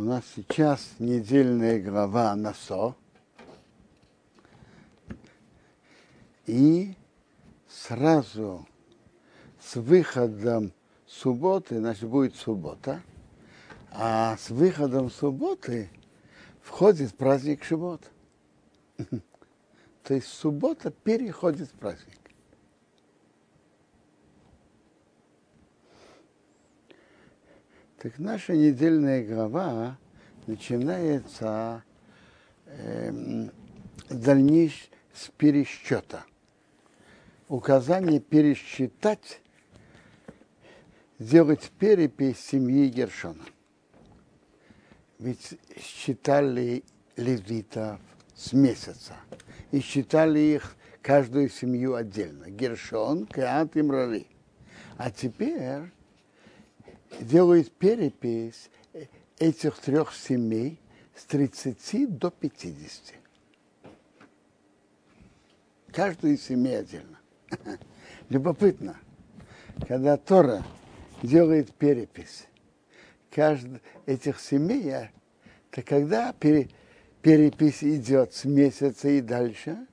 У 0.00 0.02
нас 0.02 0.24
сейчас 0.34 0.92
недельная 0.98 1.78
глава 1.78 2.34
Насо. 2.34 2.96
И 6.46 6.94
сразу 7.68 8.66
с 9.60 9.76
выходом 9.76 10.72
субботы, 11.06 11.80
значит, 11.80 12.08
будет 12.08 12.34
суббота, 12.34 13.02
а 13.92 14.38
с 14.38 14.48
выходом 14.48 15.10
субботы 15.10 15.90
входит 16.62 17.14
праздник 17.14 17.62
Шибот. 17.62 18.00
То 18.96 20.14
есть 20.14 20.28
суббота 20.28 20.90
переходит 20.90 21.68
в 21.68 21.74
праздник. 21.74 22.19
Так 28.02 28.18
наша 28.18 28.54
недельная 28.54 29.22
глава 29.22 29.98
начинается 30.46 31.84
э, 32.64 33.50
дальнейшего 34.08 34.88
с 35.12 35.28
пересчета. 35.36 36.24
Указание 37.48 38.18
пересчитать, 38.18 39.42
сделать 41.18 41.70
перепись 41.78 42.40
семьи 42.40 42.88
Гершона. 42.88 43.44
Ведь 45.18 45.58
считали 45.78 46.82
левитов 47.16 48.00
с 48.34 48.54
месяца 48.54 49.12
и 49.72 49.80
считали 49.80 50.38
их 50.38 50.74
каждую 51.02 51.50
семью 51.50 51.96
отдельно. 51.96 52.48
Гершон, 52.48 53.26
Кеат 53.26 53.76
и 53.76 53.82
Мрали. 53.82 54.26
А 54.96 55.10
теперь 55.10 55.92
делают 57.18 57.72
перепись 57.72 58.70
этих 59.38 59.78
трех 59.78 60.14
семей 60.14 60.78
с 61.14 61.24
30 61.24 62.18
до 62.18 62.30
50. 62.30 63.14
Каждую 65.92 66.34
из 66.34 66.44
семей 66.44 66.78
отдельно. 66.78 67.18
Любопытно, 68.28 68.96
когда 69.88 70.16
Тора 70.16 70.64
делает 71.22 71.72
перепись 71.74 72.46
каждых 73.30 73.80
этих 74.06 74.40
семей, 74.40 75.08
то 75.70 75.82
когда 75.82 76.32
пере, 76.32 76.68
перепись 77.22 77.82
идет 77.82 78.34
с 78.34 78.44
месяца 78.44 79.08
и 79.08 79.20
дальше, 79.20 79.86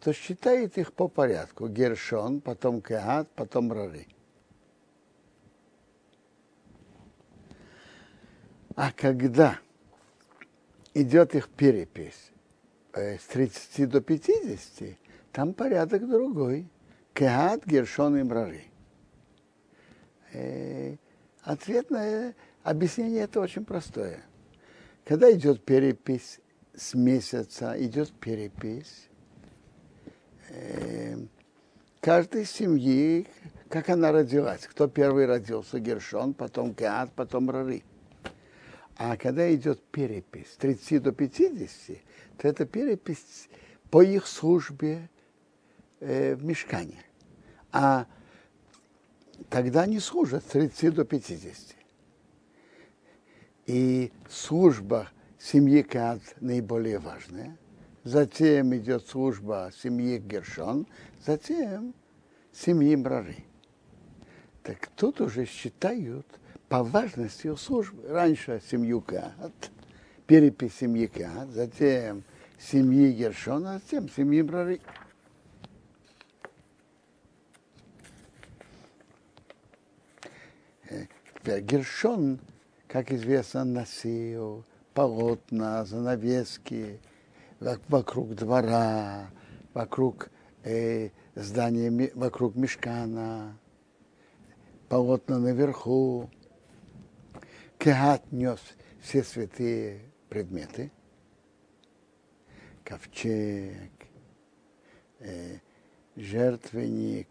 то 0.00 0.12
считает 0.12 0.78
их 0.78 0.92
по 0.92 1.08
порядку. 1.08 1.68
Гершон, 1.68 2.40
потом 2.40 2.80
Кеат, 2.80 3.28
потом 3.34 3.72
Рари. 3.72 4.08
А 8.76 8.90
когда 8.92 9.58
идет 10.94 11.34
их 11.34 11.48
перепись 11.48 12.30
э, 12.94 13.18
с 13.18 13.24
30 13.24 13.88
до 13.88 14.00
50, 14.00 14.96
там 15.32 15.52
порядок 15.52 16.08
другой. 16.08 16.68
Кеат, 17.14 17.66
Гершон 17.66 18.16
и 18.16 18.22
Мрари. 18.22 18.64
Э, 20.32 20.96
ответное 21.42 22.34
объяснение 22.62 23.22
это 23.22 23.40
очень 23.40 23.64
простое. 23.64 24.20
Когда 25.04 25.30
идет 25.32 25.62
перепись 25.62 26.40
с 26.74 26.94
месяца, 26.94 27.74
идет 27.78 28.12
перепись, 28.12 29.08
э, 30.48 31.16
каждой 32.00 32.46
семьи, 32.46 33.26
как 33.68 33.90
она 33.90 34.12
родилась. 34.12 34.66
Кто 34.66 34.88
первый 34.88 35.26
родился? 35.26 35.78
Гершон, 35.80 36.32
потом 36.32 36.74
Кеат, 36.74 37.12
потом 37.14 37.50
Рари. 37.50 37.84
А 38.96 39.16
когда 39.16 39.52
идет 39.54 39.82
перепись 39.90 40.52
с 40.52 40.56
30 40.56 41.02
до 41.02 41.12
50, 41.12 41.98
то 42.38 42.48
это 42.48 42.66
перепись 42.66 43.48
по 43.90 44.02
их 44.02 44.26
службе 44.26 45.08
э, 46.00 46.34
в 46.34 46.44
мешкане. 46.44 47.02
А 47.72 48.06
тогда 49.48 49.82
они 49.82 49.98
служат 49.98 50.44
с 50.44 50.48
30 50.48 50.94
до 50.94 51.04
50. 51.04 51.76
И 53.66 54.12
служба 54.28 55.08
семьи 55.38 55.82
Кад 55.82 56.20
наиболее 56.40 56.98
важная. 56.98 57.56
Затем 58.04 58.74
идет 58.76 59.06
служба 59.06 59.70
семьи 59.76 60.18
Гершон, 60.18 60.86
затем 61.24 61.94
семьи 62.52 62.96
Мрары. 62.96 63.36
Так 64.62 64.88
тут 64.96 65.20
уже 65.20 65.44
считают 65.46 66.26
по 66.72 66.82
важности 66.82 67.54
службы. 67.54 68.08
Раньше 68.08 68.62
семью 68.70 69.02
Кат, 69.02 69.70
перепись 70.26 70.76
семьи 70.76 71.06
Кат, 71.06 71.50
затем 71.50 72.24
семьи 72.58 73.12
Гершона, 73.12 73.74
затем 73.74 74.08
семьи 74.08 74.40
Брары. 74.40 74.80
Э, 80.88 81.60
Гершон, 81.60 82.40
как 82.88 83.12
известно, 83.12 83.64
носил 83.64 84.64
полотна, 84.94 85.84
занавески 85.84 87.00
вокруг 87.60 88.34
двора, 88.34 89.26
вокруг 89.74 90.30
э, 90.64 91.10
здания, 91.34 92.10
вокруг 92.14 92.54
мешкана, 92.54 93.58
полотна 94.88 95.38
наверху. 95.38 96.30
Кеат 97.82 98.30
нес 98.30 98.60
все 99.00 99.24
святые 99.24 100.02
предметы, 100.28 100.92
ковчег, 102.84 103.90
э, 105.18 105.58
жертвенник, 106.14 107.26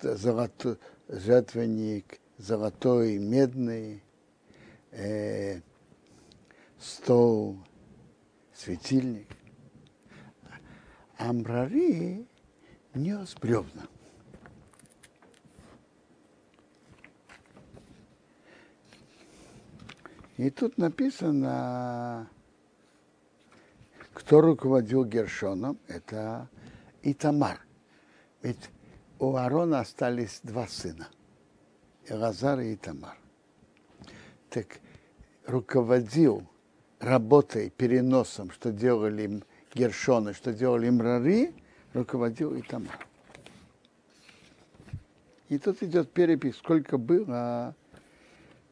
золото, 0.00 0.78
жертвенник 1.08 2.20
золотой, 2.38 3.18
медный, 3.18 4.04
э, 4.92 5.60
стол, 6.78 7.58
светильник. 8.54 9.36
Амбрари 11.18 12.28
нес 12.94 13.34
бревна. 13.42 13.88
И 20.40 20.48
тут 20.48 20.78
написано, 20.78 22.26
кто 24.14 24.40
руководил 24.40 25.04
Гершоном, 25.04 25.78
это 25.86 26.48
Итамар. 27.02 27.60
Ведь 28.40 28.70
у 29.18 29.36
Аарона 29.36 29.80
остались 29.80 30.40
два 30.42 30.66
сына, 30.66 31.08
Элазар 32.06 32.60
и 32.60 32.74
Итамар. 32.74 33.18
Так 34.48 34.80
руководил 35.44 36.48
работой, 37.00 37.68
переносом, 37.68 38.50
что 38.50 38.72
делали 38.72 39.24
им 39.24 39.44
Гершоны, 39.74 40.32
что 40.32 40.54
делали 40.54 40.86
им 40.86 41.02
Рари, 41.02 41.54
руководил 41.92 42.58
Итамар. 42.58 43.06
И 45.50 45.58
тут 45.58 45.82
идет 45.82 46.10
перепись, 46.10 46.56
сколько 46.56 46.96
было 46.96 47.76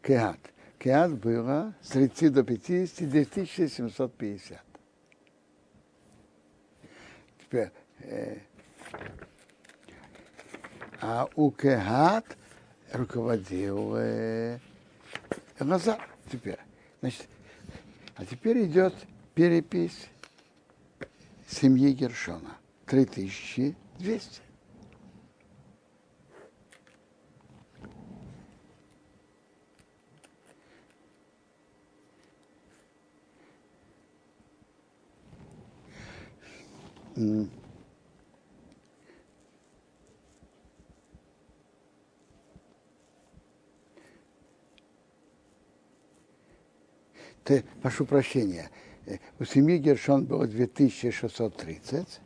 Кеат. 0.00 0.38
Кеат 0.78 1.19
было 1.19 1.75
с 1.83 1.89
30 1.89 2.33
до 2.33 2.44
50, 2.44 3.11
2750. 3.11 4.62
Теперь, 7.41 7.71
э, 8.00 8.39
а 11.00 11.28
у 11.34 11.50
Кеат 11.50 12.37
руководил 12.93 13.97
э, 13.97 14.59
Лазар. 15.59 16.01
Теперь, 16.30 16.59
значит, 17.01 17.27
а 18.15 18.24
теперь 18.24 18.65
идет 18.65 18.95
перепись 19.34 20.09
семьи 21.48 21.92
Гершона. 21.92 22.57
3200. 22.86 24.47
Ты, 47.48 47.65
прошу 47.82 48.04
прощения, 48.04 48.70
э, 49.06 49.18
у 49.41 49.44
семьи 49.44 49.78
Гершон 49.78 50.26
было 50.26 50.47
2630, 50.47 52.20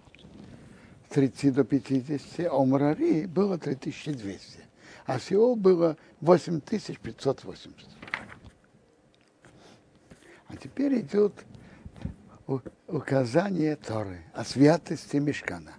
30 1.08 1.54
до 1.54 1.64
50, 1.64 2.46
а 2.50 2.56
у 2.56 2.66
Марари 2.66 3.26
было 3.26 3.56
3200, 3.56 4.58
а 5.06 5.18
всего 5.18 5.54
было 5.54 5.96
8580. 6.20 7.70
А 10.48 10.56
теперь 10.56 11.00
идет 11.00 11.32
указание 12.86 13.76
Торы 13.76 14.20
о 14.34 14.44
святости 14.44 15.16
Мешкана. 15.16 15.72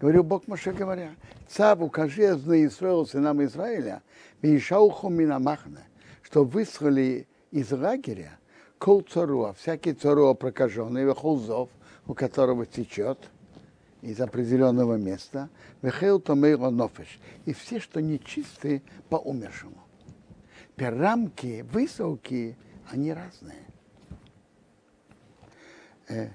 Говорю 0.00 0.22
Бог 0.22 0.46
Моше 0.46 0.72
говоря, 0.72 1.10
цав 1.48 1.80
укажи 1.80 2.36
на 2.36 2.64
Исраил, 2.64 3.04
сынам 3.04 3.42
Израиля, 3.44 4.02
Вишауху 4.42 5.08
Минамахна, 5.08 5.82
что 6.22 6.44
выслали 6.44 7.26
из 7.50 7.72
лагеря 7.72 8.38
кол 8.78 9.02
царуа, 9.02 9.54
всякий 9.54 9.92
царуа 9.92 10.34
прокаженный, 10.34 11.12
холзов, 11.14 11.68
у 12.06 12.14
которого 12.14 12.64
течет 12.64 13.18
из 14.00 14.20
определенного 14.20 14.94
места, 14.94 15.48
вехел 15.82 16.20
томейла 16.20 16.70
нофеш, 16.70 17.18
и 17.44 17.52
все, 17.52 17.80
что 17.80 18.00
нечистые 18.00 18.82
по 19.08 19.16
умершему. 19.16 19.82
Рамки 20.76 21.66
высокие, 21.72 22.56
они 22.90 23.12
разные. 23.12 23.66
Э, 26.08 26.28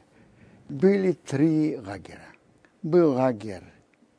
были 0.70 1.14
три 1.14 1.78
лагеря. 1.78 2.28
Был 2.82 3.14
лагерь 3.14 3.64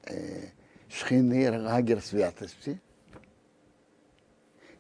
э, 0.04 0.48
шхины, 0.88 1.60
лагерь 1.60 2.00
святости, 2.00 2.80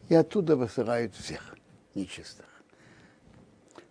и 0.08 0.14
оттуда 0.14 0.56
высылают 0.56 1.14
всех 1.14 1.56
нечистых. 1.94 2.46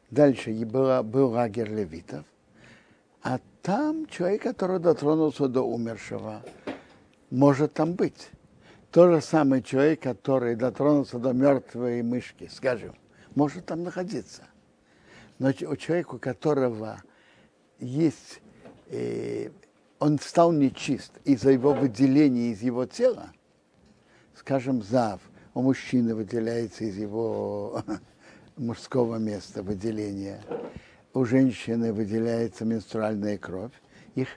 Дальше 0.10 0.51
был, 0.65 1.04
был 1.04 1.30
лагерь 1.30 1.69
левитов, 1.69 2.25
а 3.21 3.39
там 3.62 4.06
человек, 4.07 4.44
который 4.44 4.80
дотронулся 4.80 5.48
до 5.48 5.62
умершего, 5.62 6.44
может 7.31 7.74
там 7.74 7.94
быть. 7.94 8.30
То 8.92 9.12
же 9.12 9.21
самое 9.21 9.63
человек, 9.63 10.01
который 10.01 10.56
дотронулся 10.56 11.18
до 11.18 11.33
мертвой 11.33 12.04
мышки, 12.04 12.48
скажем, 12.51 12.95
может 13.36 13.66
там 13.66 13.84
находиться. 13.84 14.44
Но 15.40 15.50
у 15.50 15.76
человека, 15.76 16.16
у 16.16 16.20
которого 16.20 17.02
есть, 17.80 18.42
э, 18.90 19.50
он 20.00 20.20
стал 20.20 20.52
нечист 20.52 21.14
из-за 21.26 21.52
его 21.52 21.74
выделения 21.74 22.52
из 22.52 22.62
его 22.62 22.86
тела, 22.86 23.32
скажем, 24.36 24.84
зав, 24.84 25.22
у 25.54 25.62
мужчины 25.62 26.16
выделяется 26.16 26.86
из 26.86 26.98
его 26.98 27.84
мужского 28.58 29.18
места 29.18 29.64
выделения, 29.64 30.42
у 31.14 31.26
женщины 31.26 31.94
выделяется 31.94 32.66
менструальная 32.66 33.38
кровь, 33.38 33.74
их 34.16 34.28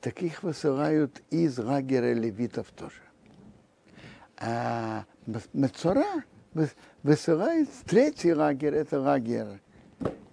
таких 0.00 0.42
высылают 0.42 1.22
из 1.30 1.58
лагеря 1.58 2.12
левитов 2.14 2.66
тоже. 2.76 3.02
А 4.38 5.04
Мецора 5.52 6.24
высылает 7.02 7.68
третий 7.86 8.32
лагерь, 8.32 8.74
это 8.74 9.00
лагерь 9.00 9.60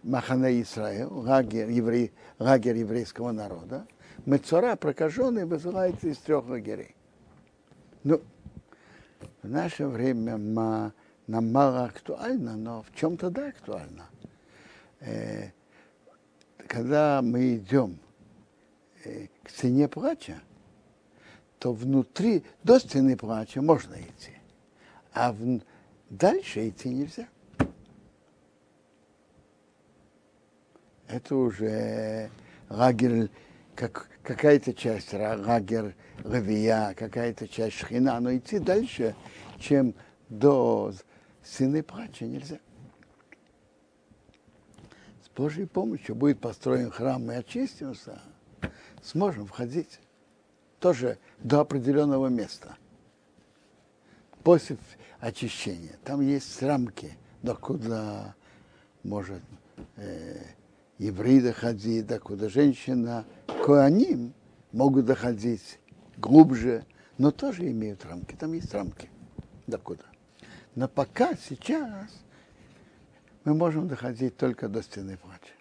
Махана 0.04 0.62
Исраил, 0.62 1.20
лагерь, 1.20 1.72
еврей, 1.72 2.12
лагерь 2.40 2.78
еврейского 2.78 3.32
народа. 3.32 3.86
Мецора, 4.26 4.76
прокаженный, 4.76 5.46
высылается 5.46 6.08
из 6.08 6.18
трех 6.18 6.48
лагерей. 6.48 6.96
Ну, 8.04 8.22
в 9.42 9.50
наше 9.50 9.88
время 9.88 10.38
нам 10.38 11.52
мало 11.52 11.86
актуально, 11.86 12.56
но 12.56 12.84
в 12.84 12.96
чем-то 12.96 13.30
да 13.30 13.48
актуально. 13.48 14.06
Э, 15.00 15.50
когда 16.68 17.22
мы 17.22 17.58
идем 17.58 17.98
э, 19.04 19.28
к 19.44 19.50
стене 19.50 19.88
плача, 19.88 20.42
то 21.60 21.72
внутри, 21.72 22.44
до 22.64 22.80
стены 22.80 23.16
плача 23.16 23.62
можно 23.62 23.96
идти, 23.96 24.34
а 25.14 25.32
в, 25.32 25.62
дальше 26.18 26.70
идти 26.70 26.90
нельзя. 26.90 27.28
Это 31.08 31.36
уже 31.36 32.30
лагерь, 32.70 33.30
как, 33.76 34.10
какая-то 34.24 34.74
часть 34.74 35.14
лагерь 35.14 35.96
Левия, 36.24 36.94
какая-то 36.96 37.48
часть 37.48 37.78
Шхина, 37.78 38.20
но 38.20 38.36
идти 38.36 38.60
дальше, 38.60 39.16
чем 39.60 39.94
до 40.30 40.94
стены 41.44 41.84
плача 41.84 42.26
нельзя. 42.26 42.60
Божьей 45.36 45.66
помощью 45.66 46.16
будет 46.16 46.40
построен 46.40 46.92
храм, 46.92 47.26
мы 47.26 47.38
очистимся, 47.38 48.22
сможем 49.02 49.48
входить 49.48 50.00
тоже 50.80 51.18
до 51.40 51.62
определенного 51.62 52.28
места. 52.28 52.78
После 54.44 54.78
очищения. 55.20 55.98
Там 56.04 56.22
есть 56.22 56.62
рамки, 56.62 57.18
докуда 57.42 58.36
может 59.04 59.42
э, 59.96 60.42
еврей 60.98 61.42
доходить, 61.42 62.08
докуда 62.08 62.50
женщина, 62.50 63.26
коаним 63.66 64.34
могут 64.72 65.06
доходить 65.06 65.80
глубже, 66.18 66.86
но 67.18 67.32
тоже 67.32 67.70
имеют 67.70 68.06
рамки. 68.06 68.36
Там 68.36 68.54
есть 68.54 68.74
рамки. 68.74 69.10
Докуда. 69.68 70.04
Но 70.76 70.88
пока 70.88 71.36
сейчас 71.36 72.10
мы 73.46 73.54
можем 73.54 73.88
доходить 73.88 74.36
только 74.36 74.68
до 74.68 74.82
стены 74.84 75.18
плача. 75.18 75.54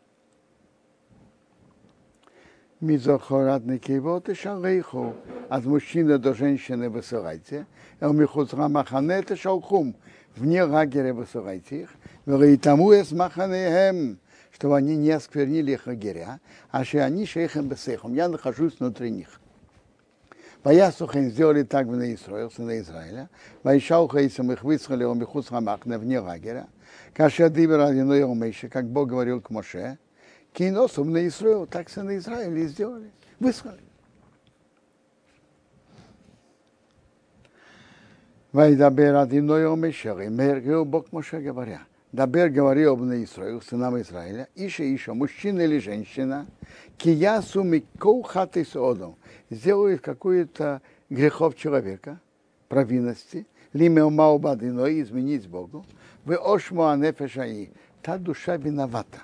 Мизохорадный 2.83 3.79
кивот 3.79 4.29
и 4.29 4.35
шалейху. 4.35 5.15
От 5.49 5.65
мужчины 5.65 6.19
до 6.19 6.35
женщины 6.35 6.91
высылайте. 6.91 7.65
Элмихуцра 8.01 8.67
махане 8.67 9.15
это 9.15 9.37
шалхум. 9.37 9.95
Вне 10.35 10.65
лагеря 10.65 11.15
высылайте 11.15 11.83
их. 11.83 11.91
И 12.27 12.57
тому 12.57 12.91
есть 12.91 13.13
маханеем, 13.13 14.19
чтобы 14.51 14.77
они 14.77 14.97
не 14.97 15.13
осквернили 15.13 15.71
их 15.71 15.87
лагеря, 15.87 16.41
а 16.73 16.85
что 16.85 17.05
они 17.05 17.25
шейхем 17.25 17.69
бесейхом. 17.69 18.15
Я 18.15 18.29
нахожусь 18.29 18.81
внутри 18.81 19.13
них. 19.13 19.41
Ваясухин 20.65 21.31
сделали 21.31 21.63
так 21.63 21.87
в 21.87 21.95
Израиле, 21.95 22.51
сына 22.51 22.81
Израиля. 22.81 23.31
Вайшаухаисам 23.63 24.51
их 24.51 24.65
высрали 24.65 25.05
у 25.05 25.15
Михуцра 25.15 25.61
махне 25.61 25.99
вне 25.99 26.19
лагеря. 26.19 26.67
Каша 27.15 27.49
Дибера 27.49 27.93
Мейша, 27.93 28.69
как 28.69 28.89
Бог 28.89 29.09
говорил 29.09 29.41
к 29.41 29.51
Моше, 29.51 29.99
киносом 30.53 31.11
на 31.13 31.27
Израил, 31.27 31.67
так 31.67 31.89
все 31.89 32.03
на 32.03 32.17
Израиле 32.17 32.67
сделали, 32.67 33.11
выслали. 33.41 33.81
Вайдабер 38.53 39.15
Адиноя 39.15 39.75
Мейша, 39.75 40.11
и 40.11 40.29
говорил 40.29 40.85
Бог 40.85 41.11
Моше, 41.11 41.41
говоря, 41.41 41.83
Дабер 42.13 42.51
говорил 42.51 42.93
об 42.93 43.01
на 43.01 43.25
Израил, 43.25 43.63
сынам 43.63 43.99
Израиля, 44.03 44.47
Иша 44.55 44.85
Иша, 44.95 45.15
мужчина 45.15 45.63
или 45.63 45.79
женщина, 45.79 46.47
киясу 46.99 47.63
микол 47.63 48.23
хаты 48.23 48.67
одом, 48.75 49.17
сделают 49.49 50.03
какую-то 50.03 50.83
грехов 51.09 51.57
человека, 51.57 52.21
провинности, 52.69 53.47
лимео 53.73 54.11
маубадино, 54.11 54.85
изменить 55.01 55.49
Богу, 55.49 55.87
вы 56.27 56.37
ошмо 56.37 56.89
анефешаи, 56.89 57.71
та 58.03 58.19
душа 58.19 58.59
виновата. 58.59 59.23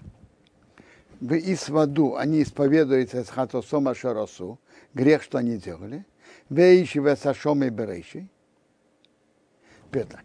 Вы 1.21 1.39
из 1.39 1.69
воду, 1.69 2.17
они 2.17 2.43
исповедуются 2.43 3.25
с 3.25 3.29
хатосома 3.29 3.95
шаросу, 3.95 4.61
грех, 4.95 5.23
что 5.23 5.39
они 5.39 5.59
делали. 5.59 6.07
Вы 6.49 6.83
ищи 6.83 7.01
вы 7.01 7.17
сашом 7.17 7.65
и 7.65 7.71
берейши. 7.71 8.29
так. 9.91 10.25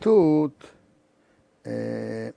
Тут, 0.00 0.54
э, 1.64 2.32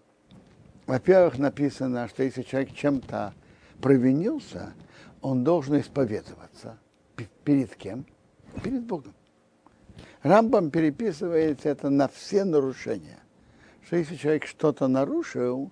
во-первых, 0.88 1.38
написано, 1.38 2.07
что 2.07 2.24
если 2.24 2.43
человек 2.43 2.74
чем-то 2.74 3.33
провинился, 3.81 4.74
он 5.21 5.43
должен 5.43 5.79
исповедоваться. 5.79 6.79
Перед 7.43 7.75
кем? 7.75 8.05
Перед 8.63 8.83
Богом. 8.83 9.13
Рамбам 10.24 10.71
переписывается 10.71 11.69
это 11.69 11.89
на 11.89 12.07
все 12.07 12.43
нарушения 12.45 13.21
что 13.91 13.98
если 13.98 14.15
человек 14.15 14.45
что-то 14.45 14.88
нарушил, 14.88 15.69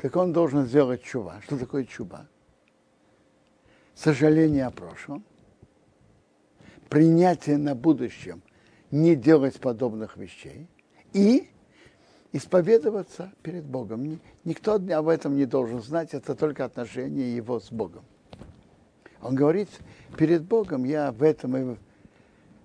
так 0.00 0.16
он 0.16 0.32
должен 0.32 0.66
сделать 0.66 1.02
чува. 1.02 1.40
Что 1.42 1.58
такое 1.58 1.84
чува? 1.84 2.26
Сожаление 3.94 4.64
о 4.64 4.70
прошлом, 4.70 5.24
принятие 6.88 7.58
на 7.58 7.74
будущем, 7.74 8.42
не 8.90 9.14
делать 9.14 9.60
подобных 9.60 10.16
вещей 10.16 10.68
и 11.12 11.50
исповедоваться 12.32 13.30
перед 13.42 13.64
Богом. 13.64 14.20
Никто 14.44 14.76
об 14.76 15.08
этом 15.08 15.36
не 15.36 15.44
должен 15.44 15.82
знать, 15.82 16.14
это 16.14 16.34
только 16.34 16.64
отношение 16.64 17.36
его 17.36 17.60
с 17.60 17.70
Богом. 17.70 18.04
Он 19.20 19.34
говорит, 19.34 19.68
перед 20.16 20.42
Богом 20.44 20.84
я 20.84 21.12
в 21.12 21.22
этом 21.22 21.56
и 21.56 21.76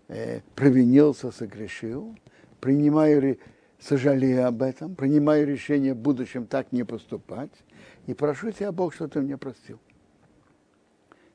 э, 0.07 0.39
провинился, 0.55 1.31
согрешил, 1.31 2.17
принимаю 2.61 3.37
сожалею 3.85 4.47
об 4.47 4.61
этом, 4.61 4.95
принимаю 4.95 5.47
решение 5.47 5.93
в 5.93 5.97
будущем 5.97 6.47
так 6.47 6.71
не 6.71 6.83
поступать, 6.83 7.51
и 8.07 8.13
прошу 8.13 8.51
тебя, 8.51 8.71
Бог, 8.71 8.93
что 8.93 9.07
ты 9.07 9.21
мне 9.21 9.37
простил. 9.37 9.79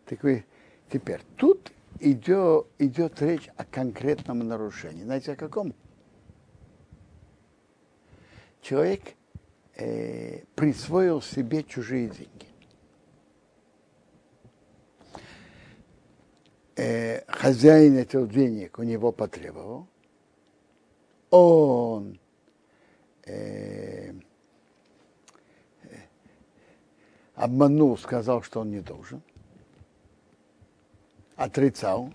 Так 0.06 0.22
вы, 0.22 0.44
теперь, 0.92 1.20
тут 1.36 1.72
идет, 2.00 2.66
идет 2.78 3.22
речь 3.22 3.48
о 3.56 3.64
конкретном 3.64 4.40
нарушении. 4.40 5.04
Знаете, 5.04 5.32
о 5.32 5.36
каком? 5.36 5.74
человек 8.62 9.00
э, 9.76 10.44
присвоил 10.54 11.22
себе 11.22 11.62
чужие 11.62 12.08
деньги. 12.08 12.46
Э, 16.76 17.24
хозяин 17.26 17.96
этих 17.96 18.30
денег 18.30 18.78
у 18.78 18.82
него 18.82 19.12
потребовал. 19.12 19.86
Он 21.30 22.18
э, 23.26 24.12
обманул, 27.34 27.96
сказал, 27.96 28.42
что 28.42 28.60
он 28.60 28.70
не 28.70 28.80
должен. 28.80 29.22
Отрицал, 31.36 32.12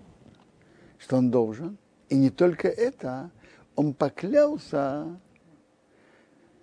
что 1.00 1.18
он 1.18 1.32
должен. 1.32 1.78
И 2.10 2.16
не 2.16 2.30
только 2.30 2.68
это, 2.68 3.32
он 3.76 3.94
поклялся, 3.94 5.20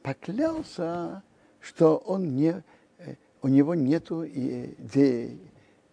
поклялся, 0.03 1.23
что 1.61 1.97
он 1.97 2.37
не, 2.37 2.63
э, 2.99 3.17
у 3.43 3.49
него 3.49 3.75
нету 3.75 4.25
де, 4.27 5.37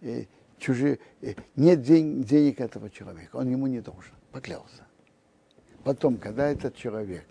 э, 0.01 0.25
чужие, 0.59 0.99
э, 1.21 1.33
нет 1.55 1.81
день, 1.81 2.23
денег 2.23 2.61
этого 2.61 2.89
человека, 2.89 3.37
он 3.37 3.49
ему 3.49 3.65
не 3.65 3.81
должен, 3.81 4.13
поклялся. 4.31 4.85
Потом, 5.83 6.17
когда 6.17 6.49
этот 6.49 6.75
человек 6.75 7.25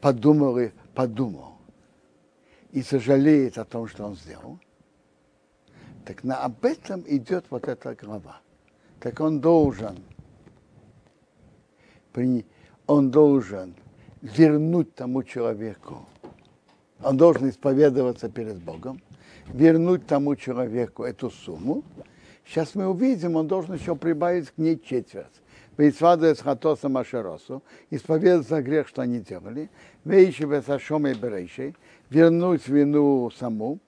подумал 0.00 0.58
и 0.58 0.70
подумал 0.94 1.58
и 2.72 2.82
сожалеет 2.82 3.58
о 3.58 3.64
том, 3.64 3.88
что 3.88 4.04
он 4.04 4.16
сделал, 4.16 4.58
так 6.04 6.24
на 6.24 6.38
об 6.38 6.64
этом 6.64 7.02
идет 7.06 7.46
вот 7.50 7.68
эта 7.68 7.94
глава 7.94 8.40
так 9.00 9.20
он 9.20 9.40
должен, 9.40 9.98
он 12.86 13.10
должен 13.10 13.74
вернуть 14.22 14.94
тому 14.94 15.22
человеку, 15.22 16.06
он 17.02 17.16
должен 17.16 17.48
исповедоваться 17.48 18.28
перед 18.28 18.56
Богом, 18.56 19.00
вернуть 19.46 20.06
тому 20.06 20.34
человеку 20.34 21.04
эту 21.04 21.30
сумму. 21.30 21.84
Сейчас 22.44 22.74
мы 22.74 22.88
увидим, 22.88 23.36
он 23.36 23.48
должен 23.48 23.74
еще 23.74 23.94
прибавить 23.96 24.50
к 24.50 24.58
ней 24.58 24.76
четверть. 24.78 25.42
Вейцвада 25.76 26.34
хатоса 26.34 26.88
машеросу, 26.88 27.62
исповедоваться 27.90 28.56
за 28.56 28.62
грех, 28.62 28.88
что 28.88 29.02
они 29.02 29.20
делали, 29.20 29.70
вейши 30.04 30.44
бесашом 30.44 31.06
и 31.06 31.14
берейшей, 31.14 31.74
вернуть 32.08 32.66
вину 32.66 33.30
саму, 33.30 33.78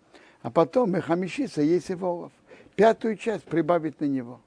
а 0.42 0.50
потом 0.50 0.92
мехамишиса 0.92 1.62
есть 1.62 1.88
его 1.88 2.30
пятую 2.76 3.16
часть 3.16 3.44
прибавить 3.44 4.00
на 4.00 4.04
него. 4.04 4.40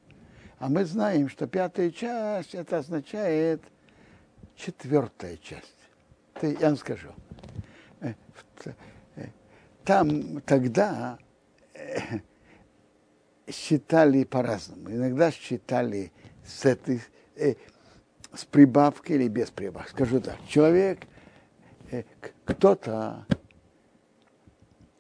А 0.60 0.69
мы 0.69 0.86
знаем, 0.86 1.27
что 1.27 1.48
пятая 1.48 1.89
часть, 1.89 2.53
это 2.53 2.77
означает 2.77 3.62
четвертая 4.55 5.38
часть. 5.38 5.75
Это 6.36 6.48
я 6.48 6.67
вам 6.67 6.77
скажу. 6.77 7.10
Э, 8.00 8.13
э, 9.15 9.25
там 9.83 10.39
тогда 10.41 11.17
э, 11.74 12.19
считали 13.51 14.24
по-разному. 14.24 14.91
Иногда 14.91 15.31
считали 15.31 16.12
с 16.45 16.65
этой, 16.65 17.01
с 17.35 18.45
прибавкой 18.45 19.17
или 19.17 19.27
без 19.27 19.51
прибавки. 19.51 19.91
Скажу 19.91 20.21
так, 20.21 20.38
человек, 20.47 21.05
кто-то 22.45 23.25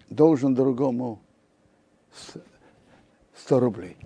должен 0.09 0.53
другому 0.53 1.21
100 3.35 3.59
рублей. 3.59 3.97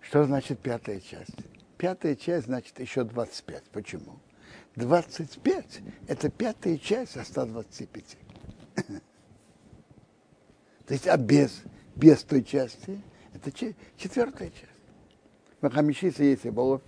Что 0.00 0.24
значит 0.24 0.58
пятая 0.60 1.00
часть? 1.00 1.36
Пятая 1.76 2.16
часть 2.16 2.46
значит 2.46 2.80
еще 2.80 3.04
25. 3.04 3.64
Почему? 3.64 4.18
25– 4.76 5.80
это 6.08 6.30
пятая 6.30 6.78
часть 6.78 7.16
от 7.16 7.26
125. 7.26 8.16
То 10.86 10.94
есть, 10.94 11.06
а 11.06 11.16
без, 11.16 11.62
без 11.94 12.22
той 12.22 12.42
части– 12.42 13.02
это 13.34 13.50
четвертая 13.96 14.50
часть. 14.50 14.72
Махамишица, 15.60 16.22
если 16.22 16.50
было 16.50 16.80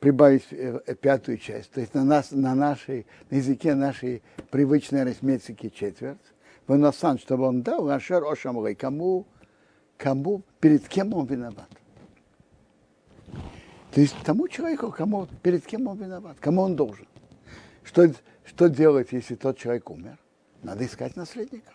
прибавить 0.00 0.46
э, 0.50 0.94
пятую 1.00 1.38
часть, 1.38 1.70
то 1.70 1.80
есть 1.80 1.94
на, 1.94 2.04
нас, 2.04 2.30
на, 2.30 2.54
нашей, 2.54 3.06
на 3.30 3.36
языке 3.36 3.74
нашей 3.74 4.22
привычной 4.50 5.02
арифметики 5.02 5.68
четверть, 5.70 6.18
Ванасан, 6.66 7.18
чтобы 7.18 7.44
он 7.44 7.62
дал, 7.62 7.88
Ашер 7.88 8.24
Ошамрей, 8.24 8.74
кому, 8.74 9.26
кому, 9.96 10.42
перед 10.60 10.86
кем 10.88 11.14
он 11.14 11.26
виноват. 11.26 11.68
То 13.92 14.00
есть 14.00 14.16
тому 14.24 14.48
человеку, 14.48 14.90
кому, 14.90 15.28
перед 15.42 15.64
кем 15.64 15.86
он 15.86 15.98
виноват, 15.98 16.36
кому 16.40 16.62
он 16.62 16.74
должен. 16.74 17.06
Что, 17.84 18.12
что 18.44 18.68
делать, 18.68 19.08
если 19.12 19.36
тот 19.36 19.56
человек 19.56 19.88
умер? 19.88 20.18
Надо 20.62 20.84
искать 20.84 21.16
наследников. 21.16 21.74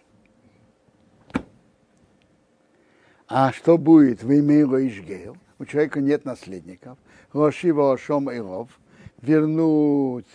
А 3.31 3.51
что 3.51 3.77
будет 3.77 4.23
в 4.23 4.31
имя 4.31 4.63
Ишгейл? 4.63 5.37
У 5.59 5.65
человека 5.65 6.01
нет 6.01 6.25
наследников. 6.25 6.97
Рошива 7.31 7.93
Ошом 7.93 8.31
Иров. 8.31 8.69
Вернуть 9.21 10.25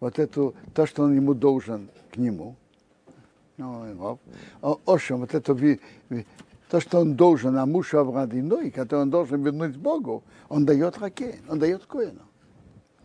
вот 0.00 0.18
эту, 0.18 0.54
то, 0.74 0.86
что 0.86 1.02
он 1.02 1.14
ему 1.14 1.34
должен 1.34 1.90
к 2.10 2.16
нему. 2.16 2.56
Ну, 3.58 4.18
Ошом, 4.86 5.20
вот 5.20 5.34
эту 5.34 5.54
то, 6.70 6.80
что 6.80 7.00
он 7.00 7.16
должен, 7.16 7.54
а 7.58 7.66
муж 7.66 7.92
Аврадиной, 7.92 8.70
который 8.70 9.02
он 9.02 9.10
должен 9.10 9.42
вернуть 9.42 9.76
Богу, 9.76 10.22
он 10.48 10.64
дает 10.64 10.96
Раке, 10.96 11.38
он 11.50 11.58
дает 11.58 11.84
Коину. 11.84 12.22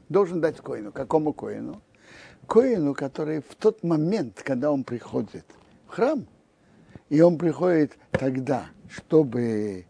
Должен 0.08 0.40
дать 0.40 0.62
Коину. 0.62 0.94
Какому 0.94 1.34
Коину? 1.34 1.82
Коину, 2.46 2.94
который 2.94 3.42
в 3.42 3.56
тот 3.56 3.84
момент, 3.84 4.42
когда 4.42 4.72
он 4.72 4.86
приходит 4.86 5.46
в 5.86 5.92
храм, 5.92 6.26
и 7.10 7.22
он 7.22 7.38
приходит 7.38 7.98
тогда, 8.12 8.68
чтобы 8.90 9.86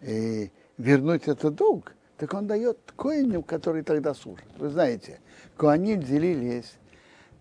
э, 0.00 0.48
вернуть 0.78 1.28
этот 1.28 1.54
долг, 1.54 1.94
так 2.16 2.32
он 2.34 2.46
дает 2.46 2.78
коину, 2.96 3.42
который 3.42 3.82
тогда 3.82 4.14
служит. 4.14 4.46
Вы 4.56 4.70
знаете, 4.70 5.20
коани 5.56 5.96
делились 5.96 6.74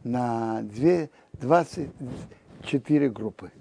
на 0.04 0.62
две, 0.64 1.10
24 1.34 3.10
группы 3.10 3.52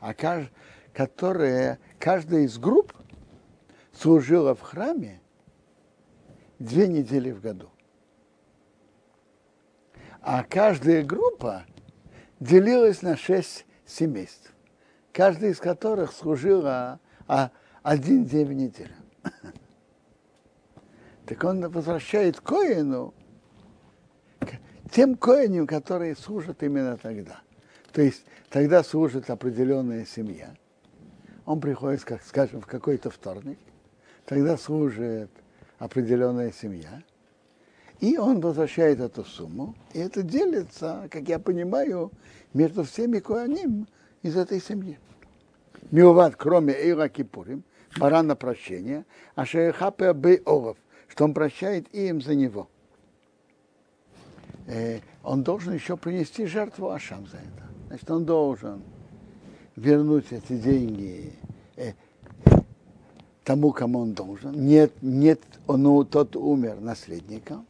а 0.00 0.14
кажд, 0.14 0.50
которая, 0.92 1.78
каждая 1.98 2.42
из 2.42 2.58
групп 2.58 2.92
служила 3.92 4.54
в 4.54 4.60
храме 4.60 5.20
две 6.58 6.88
недели 6.88 7.30
в 7.30 7.40
году. 7.40 7.70
А 10.20 10.44
каждая 10.44 11.04
группа 11.04 11.64
делилась 12.40 13.02
на 13.02 13.16
шесть 13.16 13.64
семейств, 13.88 14.52
каждая 15.12 15.50
из 15.50 15.58
которых 15.58 16.12
служила 16.12 17.00
а, 17.26 17.50
один 17.82 18.24
день 18.24 18.46
в 18.46 18.52
неделю. 18.52 18.94
Так 21.26 21.44
он 21.44 21.68
возвращает 21.68 22.40
Коину 22.40 23.12
тем 24.90 25.14
коинам, 25.16 25.66
которые 25.66 26.16
служат 26.16 26.62
именно 26.62 26.96
тогда. 26.96 27.40
То 27.92 28.02
есть 28.02 28.24
тогда 28.48 28.82
служит 28.82 29.28
определенная 29.30 30.04
семья. 30.04 30.54
Он 31.44 31.60
приходит, 31.60 32.04
как 32.04 32.22
скажем, 32.22 32.60
в 32.60 32.66
какой-то 32.66 33.10
вторник, 33.10 33.58
тогда 34.24 34.56
служит 34.56 35.30
определенная 35.78 36.52
семья, 36.52 37.02
и 38.00 38.18
он 38.18 38.40
возвращает 38.40 39.00
эту 39.00 39.24
сумму, 39.24 39.74
и 39.92 39.98
это 39.98 40.22
делится, 40.22 41.08
как 41.10 41.28
я 41.28 41.38
понимаю, 41.38 42.12
между 42.54 42.84
всеми 42.84 43.18
коаним 43.18 43.86
из 44.22 44.36
этой 44.36 44.60
семьи. 44.60 44.98
Милват, 45.90 46.36
кроме 46.36 46.74
Эйра 46.74 47.08
Кипурим, 47.08 47.62
барана 47.98 48.36
прощения, 48.36 49.04
а 49.34 49.46
Шейхапе 49.46 50.12
Бей 50.12 50.42
Овов, 50.44 50.76
что 51.08 51.24
он 51.24 51.34
прощает 51.34 51.92
им 51.94 52.20
за 52.20 52.34
него. 52.34 52.68
Э, 54.66 55.00
он 55.22 55.42
должен 55.42 55.72
еще 55.72 55.96
принести 55.96 56.46
жертву 56.46 56.90
Ашам 56.90 57.26
за 57.26 57.38
это 57.38 57.68
значит, 57.88 58.10
он 58.10 58.24
должен 58.24 58.82
вернуть 59.76 60.26
эти 60.30 60.56
деньги 60.56 61.32
э, 61.76 61.92
тому, 63.44 63.72
кому 63.72 64.00
он 64.00 64.12
должен. 64.12 64.52
Нет, 64.52 64.92
нет, 65.02 65.40
ну, 65.66 66.04
тот 66.04 66.36
умер 66.36 66.80
наследником. 66.80 67.66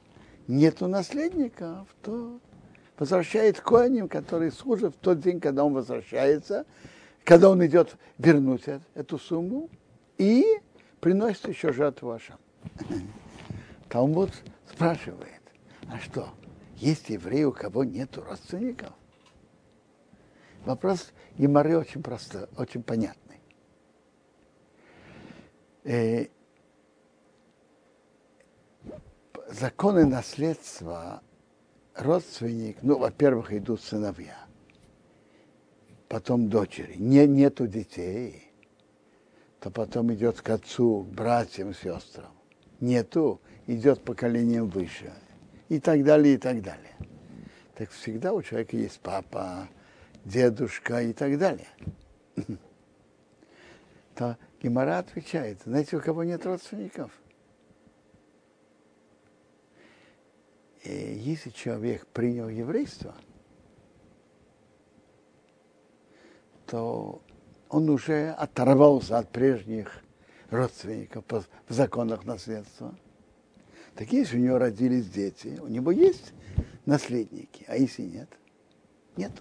Нету 0.46 0.88
наследников, 0.88 1.86
то 2.02 2.38
возвращает 2.98 3.60
коинем, 3.60 4.08
который 4.08 4.50
служит 4.50 4.94
в 4.94 4.98
тот 4.98 5.20
день, 5.20 5.40
когда 5.40 5.64
он 5.64 5.74
возвращается, 5.74 6.66
когда 7.24 7.50
он 7.50 7.64
идет 7.64 7.96
вернуть 8.18 8.64
эту 8.94 9.18
сумму, 9.18 9.70
и 10.16 10.44
приносит 11.00 11.48
еще 11.48 11.72
жертву 11.72 12.08
вашу. 12.08 12.34
Там 13.88 14.12
вот 14.12 14.30
спрашивает, 14.70 15.42
а 15.90 15.98
что, 15.98 16.28
есть 16.76 17.08
евреи, 17.08 17.44
у 17.44 17.52
кого 17.52 17.84
нет 17.84 18.16
родственников? 18.16 18.92
Вопрос 20.64 21.12
Емары 21.36 21.78
очень 21.78 22.02
просто, 22.02 22.48
очень 22.56 22.82
понятный. 22.82 23.40
Э, 25.84 26.26
законы 29.48 30.04
наследства 30.04 31.22
родственник, 32.02 32.78
ну, 32.82 32.98
во-первых, 32.98 33.52
идут 33.52 33.82
сыновья, 33.82 34.38
потом 36.08 36.48
дочери. 36.48 36.94
Не, 36.96 37.26
нету 37.26 37.66
детей, 37.66 38.52
то 39.60 39.70
потом 39.70 40.12
идет 40.12 40.40
к 40.40 40.50
отцу, 40.50 41.04
к 41.04 41.14
братьям, 41.14 41.74
сестрам. 41.74 42.32
Нету, 42.80 43.40
идет 43.66 44.02
поколением 44.02 44.68
выше. 44.68 45.12
И 45.68 45.80
так 45.80 46.02
далее, 46.04 46.34
и 46.34 46.38
так 46.38 46.62
далее. 46.62 46.96
Так 47.74 47.90
всегда 47.90 48.32
у 48.32 48.42
человека 48.42 48.76
есть 48.76 49.00
папа, 49.00 49.68
дедушка 50.24 51.02
и 51.02 51.12
так 51.12 51.38
далее. 51.38 51.68
То 54.14 54.36
Гимара 54.62 54.98
отвечает, 54.98 55.60
знаете, 55.64 55.96
у 55.96 56.00
кого 56.00 56.24
нет 56.24 56.44
родственников? 56.44 57.10
Если 60.92 61.50
человек 61.50 62.06
принял 62.06 62.48
еврейство, 62.48 63.14
то 66.66 67.22
он 67.68 67.88
уже 67.90 68.30
оторвался 68.30 69.18
от 69.18 69.30
прежних 69.30 70.02
родственников 70.50 71.24
в 71.30 71.72
законах 71.72 72.24
наследства. 72.24 72.94
Так 73.94 74.12
если 74.12 74.38
у 74.38 74.40
него 74.40 74.58
родились 74.58 75.08
дети, 75.08 75.58
у 75.60 75.66
него 75.66 75.90
есть 75.90 76.32
наследники, 76.86 77.64
а 77.68 77.76
если 77.76 78.02
нет, 78.02 78.28
нет. 79.16 79.32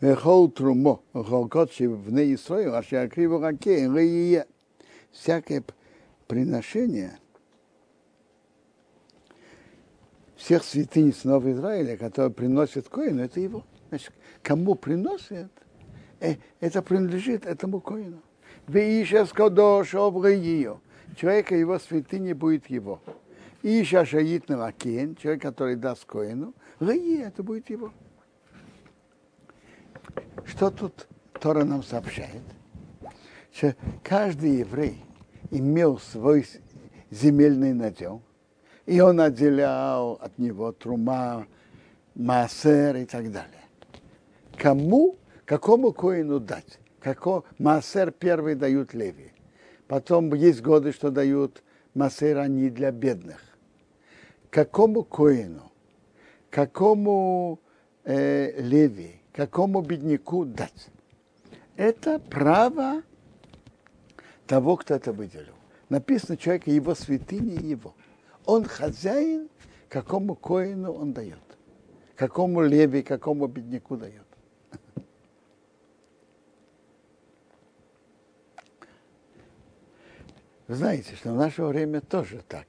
Вехол 0.00 0.48
трумо, 0.48 1.02
голкотши 1.12 1.88
в 1.88 2.12
неисрою, 2.12 2.76
а 2.76 2.82
шакриву 2.84 3.40
раке, 3.40 3.88
всякое 5.18 5.64
приношение 6.26 7.18
всех 10.36 10.62
святынь 10.62 11.12
снов 11.12 11.44
Израиля, 11.46 11.96
которые 11.96 12.30
приносят 12.30 12.88
коину, 12.88 13.22
это 13.22 13.40
его. 13.40 13.64
Значит, 13.88 14.12
кому 14.42 14.76
приносят, 14.76 15.50
э, 16.20 16.36
это 16.60 16.80
принадлежит 16.80 17.44
этому 17.44 17.80
коину. 17.80 18.22
Вы 18.68 19.02
ищас 19.02 19.32
кодош 19.32 19.94
ее. 19.94 20.80
Человека 21.16 21.56
его 21.56 21.78
святыни 21.78 22.34
будет 22.34 22.66
его. 22.70 23.00
Иша 23.62 24.04
шаит 24.04 24.48
на 24.48 24.58
человек, 25.16 25.42
который 25.42 25.74
даст 25.74 26.04
коину, 26.04 26.54
это 26.78 27.42
будет 27.42 27.68
его. 27.68 27.92
Что 30.44 30.70
тут 30.70 31.08
Тора 31.40 31.64
нам 31.64 31.82
сообщает? 31.82 32.42
Что 33.52 33.74
каждый 34.04 34.58
еврей 34.58 35.02
имел 35.50 35.98
свой 35.98 36.46
земельный 37.10 37.72
надел, 37.72 38.22
и 38.86 39.00
он 39.00 39.20
отделял 39.20 40.12
от 40.14 40.38
него 40.38 40.72
трума, 40.72 41.46
массер 42.14 42.96
и 42.96 43.04
так 43.04 43.30
далее. 43.30 43.62
Кому, 44.56 45.16
какому 45.44 45.92
коину 45.92 46.40
дать? 46.40 46.78
Како, 47.00 47.44
массер 47.58 48.10
первый 48.10 48.54
дают 48.54 48.92
леви. 48.92 49.32
Потом 49.86 50.34
есть 50.34 50.60
годы, 50.62 50.92
что 50.92 51.10
дают 51.10 51.62
массер 51.94 52.38
они 52.38 52.70
для 52.70 52.90
бедных. 52.90 53.40
Какому 54.50 55.04
коину, 55.04 55.70
какому 56.50 57.60
э, 58.04 58.60
леви, 58.60 59.20
какому 59.32 59.80
бедняку 59.82 60.44
дать. 60.44 60.88
Это 61.76 62.18
право 62.18 63.02
того, 64.48 64.76
кто 64.76 64.94
это 64.94 65.12
выделил. 65.12 65.54
Написано 65.88 66.36
человека 66.36 66.70
его 66.70 66.94
святыни 66.94 67.64
его. 67.64 67.94
Он 68.44 68.64
хозяин, 68.64 69.48
какому 69.88 70.34
коину 70.34 70.92
он 70.92 71.12
дает. 71.12 71.38
Какому 72.16 72.62
леви, 72.62 73.02
какому 73.02 73.46
бедняку 73.46 73.96
дает. 73.96 74.26
Вы 80.66 80.74
знаете, 80.74 81.14
что 81.14 81.32
в 81.32 81.36
наше 81.36 81.62
время 81.62 82.00
тоже 82.00 82.42
так. 82.46 82.66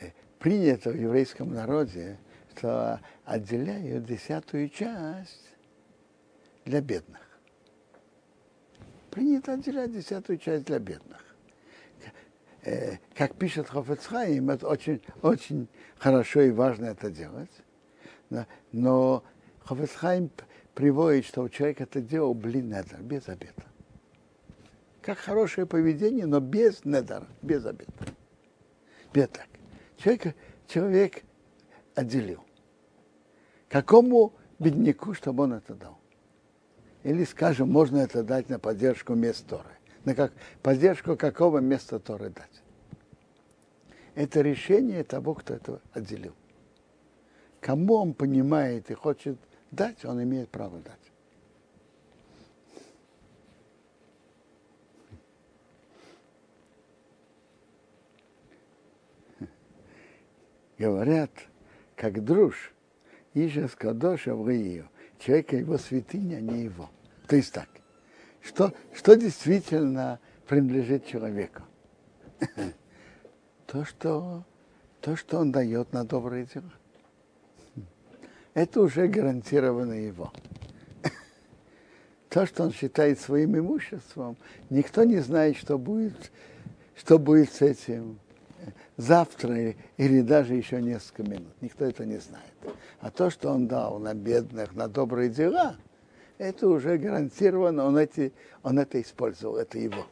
Э, 0.00 0.10
принято 0.38 0.90
в 0.90 0.96
еврейском 0.96 1.52
народе, 1.52 2.18
что 2.56 3.00
отделяют 3.24 4.06
десятую 4.06 4.70
часть 4.70 5.54
для 6.64 6.80
бедных. 6.80 7.27
Принято 9.10 9.52
отделять 9.54 9.92
десятую 9.92 10.38
часть 10.38 10.66
для 10.66 10.78
бедных. 10.78 11.24
Э, 12.62 12.98
как 13.14 13.34
пишет 13.36 13.68
Хофецхайм, 13.68 14.50
это 14.50 14.68
очень, 14.68 15.00
очень 15.22 15.68
хорошо 15.96 16.42
и 16.42 16.50
важно 16.50 16.86
это 16.86 17.10
делать. 17.10 17.50
Но 18.72 19.24
Хофецхайм 19.64 20.30
приводит, 20.74 21.24
что 21.24 21.42
у 21.42 21.48
человека 21.48 21.84
это 21.84 22.00
делал 22.00 22.34
блин 22.34 22.68
недер, 22.68 23.00
без 23.00 23.28
обета. 23.28 23.64
Как 25.00 25.18
хорошее 25.18 25.66
поведение, 25.66 26.26
но 26.26 26.40
без 26.40 26.84
недера, 26.84 27.26
без 27.40 27.64
обета. 27.64 28.06
Без 29.14 29.28
так. 29.28 29.48
Человек, 29.96 30.36
человек 30.66 31.22
отделил. 31.94 32.44
Какому 33.68 34.34
бедняку, 34.58 35.14
чтобы 35.14 35.44
он 35.44 35.54
это 35.54 35.74
дал? 35.74 35.97
Или, 37.04 37.24
скажем, 37.24 37.70
можно 37.70 37.98
это 37.98 38.22
дать 38.22 38.48
на 38.48 38.58
поддержку 38.58 39.14
мест 39.14 39.46
Торы. 39.46 39.70
На 40.04 40.14
как, 40.14 40.32
поддержку 40.62 41.16
какого 41.16 41.58
места 41.58 41.98
Торы 41.98 42.30
дать? 42.30 42.62
Это 44.14 44.40
решение 44.40 45.04
того, 45.04 45.34
кто 45.34 45.54
это 45.54 45.80
отделил. 45.92 46.34
Кому 47.60 47.94
он 47.94 48.14
понимает 48.14 48.90
и 48.90 48.94
хочет 48.94 49.38
дать, 49.70 50.04
он 50.04 50.22
имеет 50.22 50.48
право 50.48 50.78
дать. 50.80 50.98
Говорят, 60.78 61.30
как 61.96 62.24
друж, 62.24 62.72
Иша 63.34 63.66
Скадоша 63.68 64.34
в 64.34 64.48
ее. 64.48 64.88
Человека 65.18 65.56
его 65.56 65.78
святыня, 65.78 66.36
а 66.36 66.40
не 66.40 66.64
его. 66.64 66.88
То 67.26 67.36
есть 67.36 67.52
так. 67.52 67.68
Что, 68.40 68.72
что 68.94 69.14
действительно 69.14 70.20
принадлежит 70.46 71.06
человеку? 71.06 71.62
То 73.66 73.84
что, 73.84 74.44
то, 75.02 75.14
что 75.16 75.38
он 75.38 75.52
дает 75.52 75.92
на 75.92 76.04
добрые 76.04 76.46
дела. 76.46 76.72
Это 78.54 78.80
уже 78.80 79.06
гарантированно 79.08 79.92
его. 79.92 80.32
То, 82.30 82.46
что 82.46 82.62
он 82.62 82.72
считает 82.72 83.20
своим 83.20 83.58
имуществом, 83.58 84.38
никто 84.70 85.04
не 85.04 85.18
знает, 85.18 85.58
что 85.58 85.76
будет, 85.76 86.32
что 86.96 87.18
будет 87.18 87.52
с 87.52 87.60
этим 87.60 88.18
завтра 88.96 89.74
или 89.96 90.22
даже 90.22 90.54
еще 90.54 90.80
несколько 90.80 91.22
минут. 91.24 91.52
Никто 91.60 91.84
это 91.84 92.06
не 92.06 92.18
знает. 92.18 92.52
А 93.00 93.10
то, 93.10 93.30
что 93.30 93.50
он 93.50 93.68
дал 93.68 93.98
на 93.98 94.14
бедных, 94.14 94.74
на 94.74 94.88
добрые 94.88 95.30
дела, 95.30 95.76
это 96.38 96.68
уже 96.68 96.98
гарантированно, 96.98 97.84
он, 97.84 97.96
эти, 97.96 98.32
он 98.62 98.78
это 98.78 99.00
использовал, 99.00 99.56
это 99.56 99.78
его. 99.78 100.06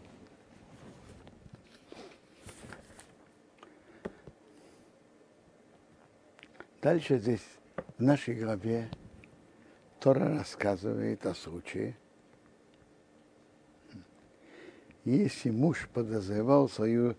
Дальше 6.81 7.19
здесь, 7.19 7.45
в 7.99 8.03
нашей 8.03 8.35
главе, 8.37 8.89
Тора 9.99 10.39
рассказывает 10.39 11.27
о 11.27 11.35
случае, 11.35 11.97
если 15.05 15.51
муж 15.51 15.89
подозревал 15.93 16.69
свою 16.69 17.17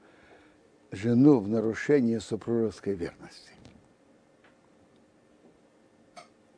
жену 0.91 1.39
в 1.39 1.49
нарушении 1.49 2.17
супружеской 2.17 2.93
верности. 2.93 3.57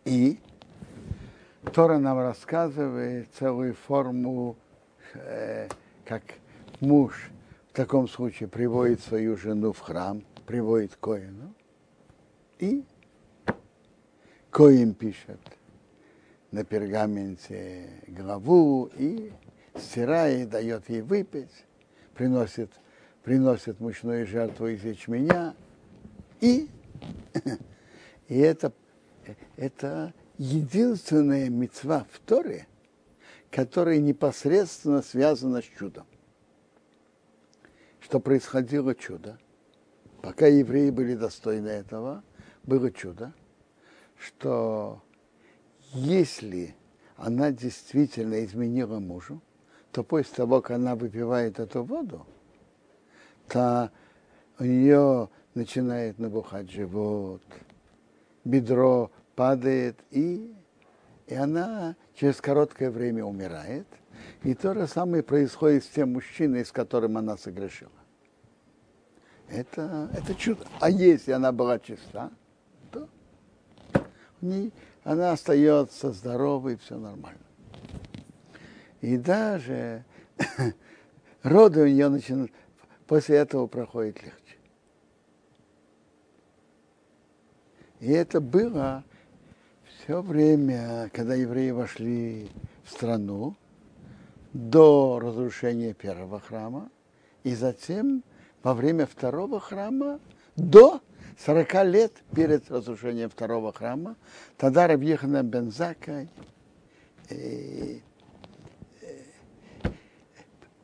И 0.09 0.39
Тора 1.71 1.99
нам 1.99 2.17
рассказывает 2.17 3.27
целую 3.37 3.75
форму, 3.75 4.55
э, 5.13 5.69
как 6.03 6.23
муж 6.79 7.29
в 7.69 7.73
таком 7.73 8.07
случае 8.07 8.49
приводит 8.49 9.01
свою 9.01 9.37
жену 9.37 9.71
в 9.71 9.77
храм, 9.77 10.23
приводит 10.47 10.95
Коину, 10.95 11.53
и 12.57 12.83
Коин 14.49 14.95
пишет 14.95 15.39
на 16.51 16.63
пергаменте 16.63 17.87
главу 18.07 18.89
и 18.97 19.31
стирает, 19.75 20.49
дает 20.49 20.89
ей 20.89 21.01
выпить, 21.01 21.53
приносит 22.15 22.71
приносят 23.23 23.79
мучную 23.79 24.25
жертву 24.25 24.69
из 24.69 24.83
ячменя. 24.83 25.53
И, 26.41 26.67
и 28.27 28.39
это, 28.39 28.73
это 29.57 30.13
единственная 30.37 31.49
мецва 31.49 32.05
в 32.11 32.19
Торе, 32.19 32.67
которая 33.51 33.99
непосредственно 33.99 35.01
связана 35.01 35.61
с 35.61 35.65
чудом. 35.65 36.05
что 37.99 38.19
происходило 38.19 38.95
чудо. 38.95 39.37
Пока 40.23 40.47
евреи 40.47 40.89
были 40.89 41.15
достойны 41.15 41.67
этого, 41.67 42.23
было 42.63 42.91
чудо, 42.91 43.33
что 44.17 45.03
если 45.93 46.75
она 47.15 47.51
действительно 47.51 48.43
изменила 48.43 48.99
мужу, 48.99 49.41
то 49.91 50.03
после 50.03 50.35
того, 50.37 50.61
как 50.61 50.71
она 50.77 50.95
выпивает 50.95 51.59
эту 51.59 51.83
воду, 51.83 52.25
то 53.47 53.91
у 54.57 54.63
нее 54.63 55.29
начинает 55.53 56.19
набухать 56.19 56.71
живот, 56.71 57.41
бедро 58.49 59.11
падает, 59.35 59.99
и, 60.11 60.53
и 61.27 61.35
она 61.35 61.95
через 62.15 62.41
короткое 62.41 62.91
время 62.91 63.23
умирает. 63.23 63.87
И 64.43 64.53
то 64.53 64.73
же 64.73 64.87
самое 64.87 65.23
происходит 65.23 65.83
с 65.83 65.87
тем 65.87 66.13
мужчиной, 66.13 66.65
с 66.65 66.71
которым 66.71 67.17
она 67.17 67.37
согрешила. 67.37 67.91
Это, 69.47 70.09
это 70.13 70.35
чудо. 70.35 70.65
А 70.79 70.89
если 70.89 71.31
она 71.31 71.51
была 71.51 71.79
чиста, 71.79 72.31
то 72.91 73.07
не, 74.41 74.71
она 75.03 75.31
остается 75.31 76.11
здоровой, 76.11 76.77
все 76.77 76.97
нормально. 76.97 77.39
И 79.01 79.17
даже 79.17 80.03
роды 81.43 81.81
у 81.81 81.87
нее 81.87 82.09
начинают, 82.09 82.51
после 83.07 83.37
этого 83.37 83.67
проходит 83.67 84.21
легче. 84.21 84.48
И 87.99 88.11
это 88.11 88.39
было 88.39 89.03
все 89.85 90.21
время, 90.21 91.09
когда 91.13 91.35
евреи 91.35 91.71
вошли 91.71 92.49
в 92.83 92.91
страну, 92.91 93.55
до 94.53 95.19
разрушения 95.21 95.93
первого 95.93 96.39
храма, 96.39 96.89
и 97.43 97.53
затем 97.53 98.23
во 98.63 98.73
время 98.73 99.05
второго 99.05 99.59
храма 99.59 100.19
до 100.55 101.01
40 101.45 101.83
лет 101.85 102.13
перед 102.35 102.69
разрушением 102.71 103.29
второго 103.29 103.71
храма, 103.71 104.15
тогда 104.57 104.87
Рабьехана 104.87 105.43
Бензака 105.43 106.27
э, 107.29 107.99
э, 109.01 109.19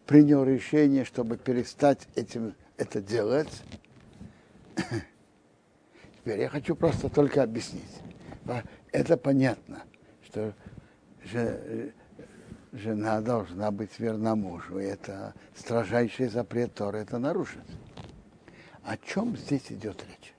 принял 0.05 0.43
решение, 0.43 1.03
чтобы 1.03 1.37
перестать 1.37 2.07
этим, 2.15 2.53
это 2.77 3.01
делать. 3.01 3.63
Теперь 6.25 6.41
я 6.41 6.49
хочу 6.49 6.75
просто 6.75 7.07
только 7.07 7.43
объяснить. 7.43 8.01
Это 8.91 9.15
понятно, 9.15 9.83
что 10.23 10.55
жена 12.71 13.21
должна 13.21 13.69
быть 13.69 13.99
верна 13.99 14.35
мужу. 14.35 14.79
И 14.79 14.85
это 14.85 15.35
строжайший 15.53 16.27
запрет 16.27 16.73
Торы, 16.73 16.97
это 16.97 17.19
нарушить. 17.19 17.61
О 18.81 18.97
чем 18.97 19.37
здесь 19.37 19.71
идет 19.71 20.03
речь? 20.03 20.33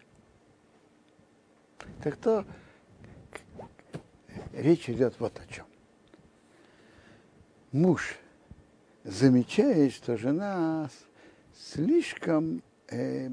Так 2.03 2.16
то 2.16 2.44
речь 4.55 4.90
идет 4.90 5.14
вот 5.20 5.38
о 5.38 5.46
чем. 5.46 5.66
Муж 7.70 8.16
замечает, 9.05 9.92
что 9.92 10.16
жена 10.16 10.90
слишком 11.55 12.64
э, 12.88 13.29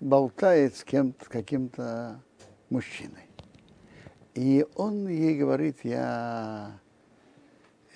болтает 0.00 0.76
с 0.76 0.84
кем-то, 0.84 1.24
каким-то 1.28 2.20
мужчиной. 2.70 3.26
И 4.34 4.66
он 4.76 5.08
ей 5.08 5.36
говорит, 5.36 5.78
я 5.82 6.78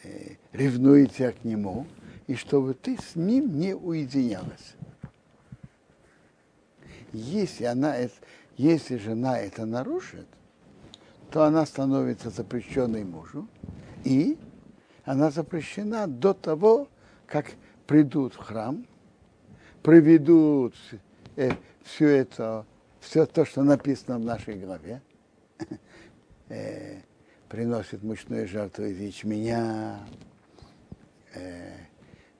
э, 0.02 0.36
ревную 0.52 1.06
тебя 1.06 1.32
к 1.32 1.44
нему, 1.44 1.86
и 2.26 2.34
чтобы 2.34 2.74
ты 2.74 2.98
с 2.98 3.16
ним 3.16 3.58
не 3.58 3.74
уединялась. 3.74 4.74
Если 7.12 7.64
она, 7.64 7.96
если 8.56 8.98
жена 8.98 9.38
это 9.38 9.64
нарушит, 9.64 10.26
то 11.30 11.44
она 11.44 11.64
становится 11.64 12.30
запрещенной 12.30 13.04
мужу, 13.04 13.48
и 14.04 14.38
она 15.04 15.30
запрещена 15.30 16.06
до 16.06 16.34
того, 16.34 16.88
как 17.26 17.52
придут 17.86 18.34
в 18.34 18.38
храм, 18.38 18.86
проведут 19.82 20.74
э, 21.36 21.52
все 21.86 22.08
это, 22.08 22.66
все 23.00 23.26
то, 23.26 23.44
что 23.44 23.62
написано 23.62 24.18
в 24.18 24.24
нашей 24.24 24.56
главе, 24.56 25.00
э, 26.48 27.00
приносят 27.48 28.02
мучную 28.02 28.48
жертву 28.48 28.84
из 28.84 28.98
ячменя, 28.98 30.00
э, 31.34 31.72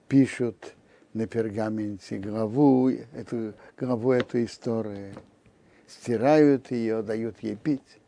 пишут 0.07 0.75
на 1.13 1.27
пергаменте 1.27 2.17
главу, 2.17 2.89
эту, 2.89 3.53
главу 3.77 4.11
этой 4.11 4.45
истории, 4.45 5.13
стирают 5.87 6.69
ее, 6.71 7.01
дают 7.01 7.41
ей 7.41 7.55
пить. 7.55 7.99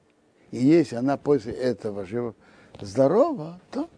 И 0.51 0.57
если 0.57 0.97
она 0.97 1.17
после 1.17 1.53
этого 1.53 2.05
жива, 2.05 2.35
здорова, 2.81 3.59
то, 3.71 3.89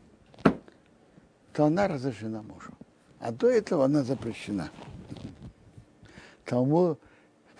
то 1.53 1.65
она 1.65 1.87
разрешена 1.87 2.43
мужу. 2.43 2.71
А 3.19 3.31
до 3.31 3.49
этого 3.49 3.85
она 3.85 4.03
запрещена. 4.03 4.69
Тому 6.45 6.97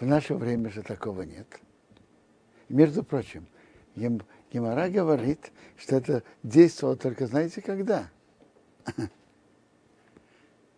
в 0.02 0.06
наше 0.06 0.34
время 0.34 0.72
же 0.72 0.82
такого 0.82 1.22
нет. 1.22 1.48
Между 2.70 3.04
прочим, 3.04 3.46
Гемора 3.96 4.90
говорит, 4.90 5.52
что 5.78 5.98
это 5.98 6.24
действовало 6.42 6.98
только, 6.98 7.28
знаете, 7.28 7.62
когда? 7.62 8.10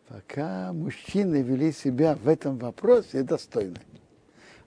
Пока 0.09 0.73
мужчины 0.73 1.41
вели 1.41 1.71
себя 1.71 2.15
в 2.15 2.27
этом 2.27 2.57
вопросе 2.57 3.23
достойно. 3.23 3.79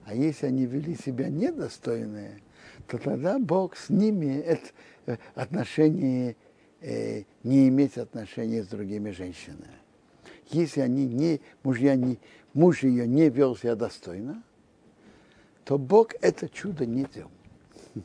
А 0.05 0.15
если 0.15 0.47
они 0.47 0.65
вели 0.65 0.95
себя 0.95 1.29
недостойные, 1.29 2.41
то 2.87 2.97
тогда 2.97 3.37
Бог 3.37 3.77
с 3.77 3.89
ними 3.89 4.39
это 4.39 4.69
э, 5.05 5.17
отношения, 5.35 6.35
э, 6.81 7.23
не 7.43 7.67
иметь 7.67 7.97
отношения 7.97 8.63
с 8.63 8.67
другими 8.67 9.11
женщинами. 9.11 9.77
Если 10.49 10.81
они 10.81 11.05
не, 11.05 11.41
мужья 11.63 11.95
не, 11.95 12.17
муж 12.53 12.83
ее 12.83 13.05
не 13.05 13.29
вел 13.29 13.55
себя 13.55 13.75
достойно, 13.75 14.43
то 15.67 15.77
Бог 15.77 16.13
это 16.21 16.47
чудо 16.47 16.85
не 16.85 17.05
делал. 17.13 17.29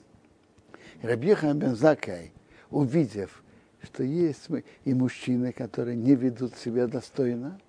Рабьехан 1.03 1.61
бен 1.61 1.77
Закай, 1.77 2.33
увидев, 2.70 3.40
что 3.85 4.03
есть 4.03 4.48
и 4.85 4.92
мужчины, 4.92 5.53
которые 5.53 5.96
не 5.96 6.16
ведут 6.16 6.57
себя 6.57 6.88
достойно, 6.88 7.61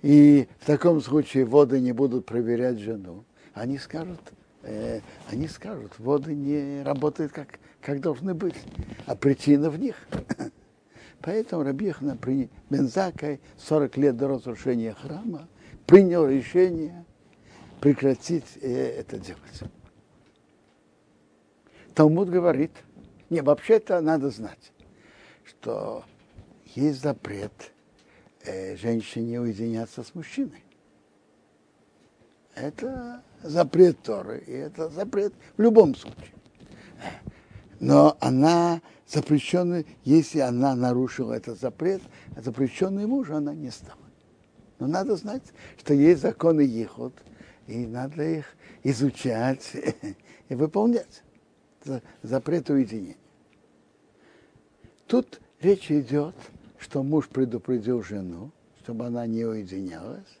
и 0.00 0.48
в 0.60 0.64
таком 0.64 1.02
случае 1.02 1.44
воды 1.44 1.78
не 1.78 1.92
будут 1.92 2.24
проверять 2.24 2.78
жену, 2.78 3.24
они 3.52 3.76
скажут, 3.76 4.20
э, 4.62 5.00
они 5.30 5.46
скажут, 5.46 5.98
воды 5.98 6.34
не 6.34 6.82
работают 6.82 7.32
как, 7.32 7.58
как 7.82 8.00
должны 8.00 8.32
быть, 8.32 8.56
а 9.04 9.14
причина 9.14 9.68
в 9.68 9.78
них. 9.78 9.96
Поэтому 11.20 11.64
Рабьехна 11.64 12.16
при 12.16 12.48
Бензакой 12.70 13.40
40 13.58 13.96
лет 13.98 14.16
до 14.16 14.28
разрушения 14.28 14.94
храма 14.94 15.48
принял 15.84 16.26
решение 16.26 17.05
прекратить 17.86 18.58
э, 18.62 18.98
это 18.98 19.16
делать. 19.16 19.60
Талмуд 21.94 22.28
говорит, 22.28 22.72
не, 23.30 23.42
вообще-то 23.42 24.00
надо 24.00 24.30
знать, 24.30 24.72
что 25.44 26.02
есть 26.74 27.00
запрет 27.00 27.52
э, 28.44 28.74
женщине 28.76 29.40
уединяться 29.40 30.02
с 30.02 30.16
мужчиной. 30.16 30.64
Это 32.56 33.22
запрет 33.44 34.02
Торы, 34.02 34.42
и 34.44 34.50
это 34.50 34.88
запрет 34.88 35.32
в 35.56 35.62
любом 35.62 35.94
случае. 35.94 36.34
Но 37.78 38.16
она 38.18 38.82
запрещенная, 39.06 39.84
если 40.02 40.40
она 40.40 40.74
нарушила 40.74 41.34
этот 41.34 41.60
запрет, 41.60 42.02
запрещенный 42.36 43.06
муж 43.06 43.30
она 43.30 43.54
не 43.54 43.70
стала. 43.70 44.00
Но 44.80 44.88
надо 44.88 45.14
знать, 45.14 45.44
что 45.78 45.94
есть 45.94 46.22
законы 46.22 46.62
Ехот, 46.62 47.14
и 47.66 47.86
надо 47.86 48.22
их 48.22 48.46
изучать 48.82 49.72
и 50.48 50.54
выполнять. 50.54 51.22
Запрет 52.22 52.68
уединения. 52.70 53.16
Тут 55.06 55.40
речь 55.60 55.90
идет, 55.90 56.34
что 56.78 57.02
муж 57.02 57.28
предупредил 57.28 58.02
жену, 58.02 58.50
чтобы 58.82 59.06
она 59.06 59.26
не 59.26 59.44
уединялась 59.44 60.40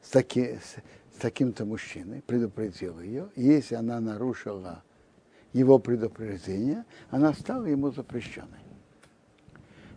с, 0.00 0.10
таки, 0.10 0.56
с, 0.56 0.76
с 1.16 1.18
таким-то 1.20 1.64
мужчиной, 1.64 2.22
предупредил 2.26 3.00
ее. 3.00 3.30
И 3.36 3.44
если 3.44 3.76
она 3.76 4.00
нарушила 4.00 4.82
его 5.52 5.78
предупреждение, 5.78 6.84
она 7.10 7.32
стала 7.34 7.66
ему 7.66 7.92
запрещенной. 7.92 8.58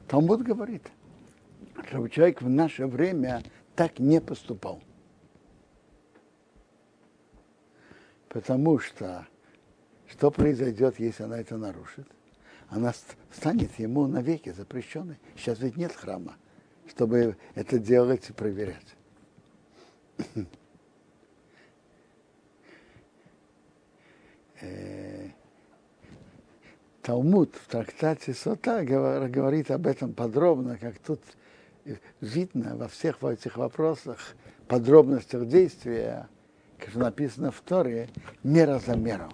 Талмуд 0.08 0.44
говорит, 0.44 0.84
чтобы 1.88 2.10
человек 2.10 2.42
в 2.42 2.50
наше 2.50 2.86
время 2.86 3.42
так 3.76 4.00
не 4.00 4.22
поступал. 4.22 4.82
Потому 8.36 8.80
что 8.80 9.26
что 10.10 10.30
произойдет, 10.30 11.00
если 11.00 11.24
она 11.24 11.40
это 11.40 11.56
нарушит? 11.56 12.06
Она 12.68 12.94
станет 13.32 13.80
ему 13.80 14.08
навеки 14.08 14.52
запрещенной. 14.52 15.18
Сейчас 15.38 15.60
ведь 15.60 15.78
нет 15.78 15.94
храма. 15.94 16.36
чтобы 16.90 17.38
это 17.54 17.80
делать 17.80 18.30
и 18.30 18.34
проверять. 18.34 18.96
Э, 24.62 25.30
Талмуд 27.02 27.54
в 27.56 27.68
трактате 27.68 28.34
Сота 28.34 28.84
говорит 28.84 29.70
об 29.70 29.86
этом 29.86 30.14
подробно, 30.14 30.78
как 30.78 30.98
тут 31.00 31.22
видно 32.20 32.76
во 32.76 32.88
всех 32.88 33.22
этих 33.24 33.58
вопросах, 33.58 34.36
подробностях 34.68 35.46
действия, 35.48 36.30
как 36.78 36.96
написано 36.96 37.52
в 37.52 37.62
Торе, 37.62 38.10
мера 38.44 38.80
за 38.80 38.96
меру. 38.96 39.32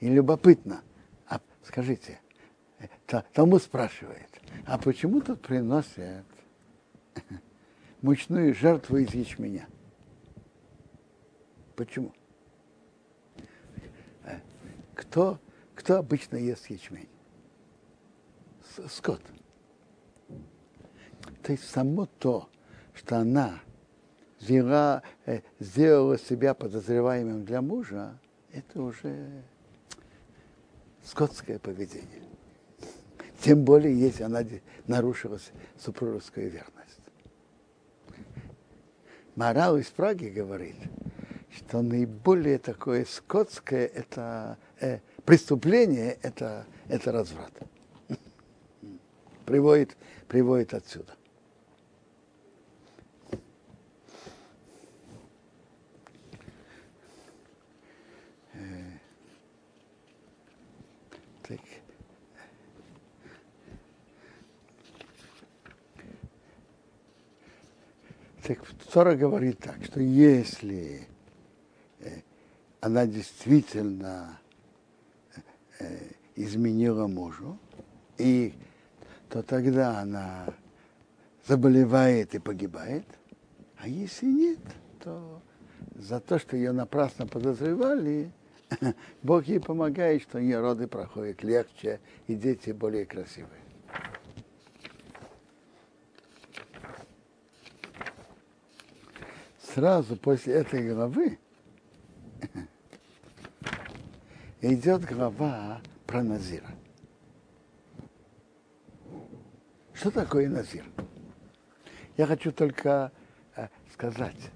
И 0.00 0.08
любопытно, 0.08 0.82
а 1.26 1.40
скажите, 1.62 2.20
Талмуд 3.32 3.62
спрашивает, 3.62 4.28
а 4.66 4.78
почему 4.78 5.20
тут 5.20 5.42
приносят 5.42 6.26
мучную 8.02 8.54
жертву 8.54 8.96
из 8.96 9.14
ячменя? 9.14 9.68
Почему? 11.76 12.12
Э, 14.24 14.40
кто, 14.94 15.40
кто 15.74 15.98
обычно 15.98 16.36
ест 16.36 16.68
ячмень? 16.68 17.08
Скот. 18.88 19.22
То 21.42 21.52
есть 21.52 21.68
само 21.68 22.06
то, 22.06 22.48
что 22.94 23.18
она 23.18 23.60
взяла, 24.42 25.02
э, 25.26 25.40
сделала 25.60 26.18
себя 26.18 26.54
подозреваемым 26.54 27.44
для 27.44 27.62
мужа, 27.62 28.18
это 28.52 28.82
уже 28.82 29.42
скотское 31.04 31.58
поведение. 31.58 32.22
Тем 33.40 33.64
более, 33.64 33.98
если 33.98 34.22
она 34.24 34.44
нарушила 34.86 35.38
супружескую 35.78 36.50
верность. 36.50 37.00
Морал 39.34 39.78
из 39.78 39.86
Праги 39.86 40.26
говорит, 40.26 40.76
что 41.50 41.82
наиболее 41.82 42.58
такое 42.58 43.04
скотское 43.04 43.86
это 43.86 44.58
э, 44.80 44.98
преступление 45.24 46.18
это, 46.22 46.66
это 46.88 47.12
разврат. 47.12 47.52
Приводит, 49.46 49.96
приводит 50.28 50.74
отсюда. 50.74 51.14
Так 68.46 68.58
Тора 68.92 69.14
говорит 69.14 69.60
так, 69.60 69.84
что 69.84 70.00
если 70.00 71.06
э, 72.00 72.22
она 72.80 73.06
действительно 73.06 74.40
э, 75.78 76.08
изменила 76.34 77.06
мужу, 77.06 77.56
и, 78.18 78.54
то 79.28 79.42
тогда 79.42 80.00
она 80.00 80.46
заболевает 81.46 82.34
и 82.34 82.40
погибает, 82.40 83.06
а 83.78 83.86
если 83.86 84.26
нет, 84.26 84.60
то 84.98 85.40
за 85.94 86.18
то, 86.18 86.40
что 86.40 86.56
ее 86.56 86.72
напрасно 86.72 87.28
подозревали, 87.28 88.32
Бог 89.22 89.44
ей 89.44 89.60
помогает, 89.60 90.22
что 90.22 90.38
ее 90.38 90.60
роды 90.60 90.88
проходят 90.88 91.44
легче, 91.44 92.00
и 92.26 92.34
дети 92.34 92.70
более 92.70 93.06
красивые. 93.06 93.61
Сразу 99.74 100.16
после 100.16 100.54
этой 100.54 100.92
главы 100.92 101.38
идет 104.60 105.04
глава 105.04 105.80
про 106.06 106.22
Назира. 106.22 106.68
Что 109.94 110.10
такое 110.10 110.48
Назир? 110.48 110.84
Я 112.16 112.26
хочу 112.26 112.52
только 112.52 113.12
э, 113.56 113.68
сказать, 113.92 114.50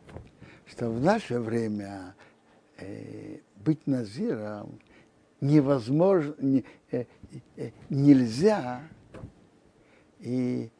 что 0.67 0.91
в 0.91 1.01
наше 1.01 1.41
время 1.41 2.15
э, 2.79 3.39
быть 3.57 3.87
Назиром 3.87 4.81
невозможно, 5.41 6.35
не, 6.41 6.65
э, 6.91 7.05
нельзя 7.89 8.83
и 10.19 10.71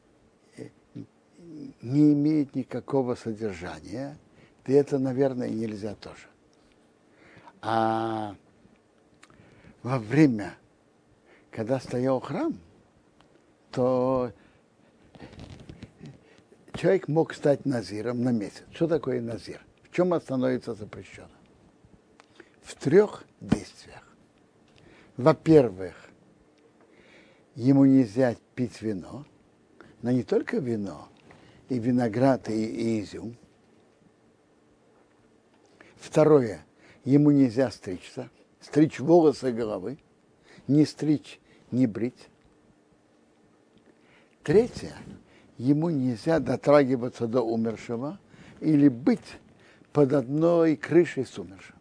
не 1.83 2.13
имеет 2.13 2.55
никакого 2.55 3.15
содержания, 3.15 4.19
и 4.67 4.73
это, 4.73 4.99
наверное, 4.99 5.49
нельзя 5.49 5.95
тоже. 5.95 6.27
А 7.63 8.35
во 9.83 9.99
время, 9.99 10.55
когда 11.51 11.79
стоял 11.79 12.21
храм, 12.21 12.59
то 13.71 14.33
человек 16.75 17.09
мог 17.09 17.33
стать 17.33 17.65
назиром 17.65 18.23
на 18.23 18.31
месяц. 18.31 18.65
Что 18.73 18.89
такое 18.89 19.21
назир? 19.21 19.65
В 19.85 19.95
чем 19.95 20.13
он 20.13 20.21
становится 20.21 20.75
запрещенным? 20.75 21.31
В 22.63 22.75
трех 22.75 23.25
действиях. 23.41 24.03
Во-первых, 25.17 25.95
ему 27.55 27.85
нельзя 27.85 28.37
пить 28.55 28.83
вино, 28.83 29.25
но 30.03 30.11
не 30.11 30.25
только 30.25 30.59
вино, 30.59 31.09
и 31.69 31.79
виноград, 31.79 32.49
и, 32.49 32.65
и 32.65 33.01
изюм– 33.01 33.37
Второе, 36.07 36.65
ему 37.05 37.33
нельзя 37.33 37.69
стричься, 37.73 38.31
стричь 38.61 39.01
волосы 39.01 39.51
головы, 39.51 39.99
не 40.69 40.87
стричь, 40.87 41.41
не 41.73 41.89
брить. 41.89 42.29
Третье, 44.45 44.95
ему 45.59 45.91
нельзя 45.91 46.39
дотрагиваться 46.39 47.27
до 47.27 47.43
умершего 47.43 48.21
или 48.61 48.87
быть 48.87 49.39
под 49.93 50.13
одной 50.13 50.77
крышей 50.77 51.27
с 51.27 51.37
умершим. 51.41 51.75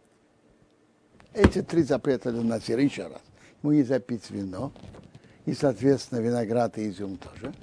Эти 1.32 1.62
три 1.62 1.84
запрета 1.84 2.32
для 2.32 2.42
Назира, 2.42 2.82
еще 2.82 3.06
раз. 3.06 3.22
Ему 3.62 3.74
нельзя 3.74 4.00
пить 4.00 4.28
вино, 4.30 4.72
и, 5.44 5.54
соответственно, 5.54 6.18
виноград 6.18 6.78
и 6.78 6.88
изюм 6.88 7.16
тоже. 7.16 7.54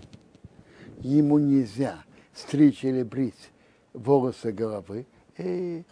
Ему 0.99 1.39
нельзя 1.39 2.05
стричь 2.33 2.85
или 2.85 3.03
брить 3.03 3.51
волосы 3.91 4.53
головы, 4.53 5.05
и 5.37 5.83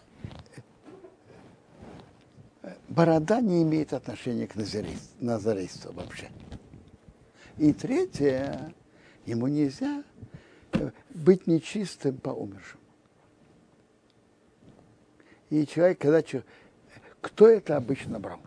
борода 2.88 3.40
не 3.40 3.62
имеет 3.62 3.92
отношения 3.92 4.46
к 4.46 4.54
назарейству 4.56 5.92
вообще. 5.92 6.30
И 7.58 7.72
третье, 7.72 8.72
ему 9.26 9.46
нельзя 9.46 10.02
э, 10.72 10.90
быть 11.10 11.46
нечистым 11.46 12.16
по 12.16 12.30
умершему. 12.30 12.82
И 15.50 15.66
человек, 15.66 15.98
когда 15.98 16.22
кто 17.20 17.46
это 17.46 17.76
обычно 17.76 18.18
брал? 18.18 18.40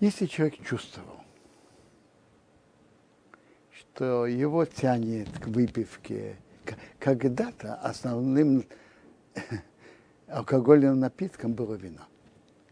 Если 0.00 0.26
человек 0.26 0.62
чувствовал, 0.64 1.24
что 3.72 4.26
его 4.26 4.64
тянет 4.64 5.28
к 5.38 5.46
выпивке, 5.46 6.36
когда-то 7.00 7.74
основным 7.76 8.64
алкогольным 10.28 11.00
напитком 11.00 11.54
было 11.54 11.74
вино. 11.74 12.02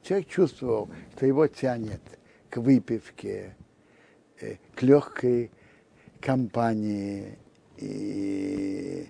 Человек 0.03 0.29
чувствовал, 0.29 0.89
что 1.17 1.27
его 1.27 1.47
тянет 1.47 2.01
к 2.51 2.59
выпивке, 2.59 3.57
э, 4.41 4.57
к 4.75 4.83
легкой 4.83 5.51
компании, 6.21 7.39
и, 7.79 9.09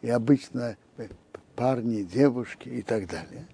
и 0.00 0.08
обычно 0.08 0.76
парни, 1.54 2.02
девушки 2.02 2.68
и 2.68 2.82
так 2.82 3.06
далее. 3.08 3.46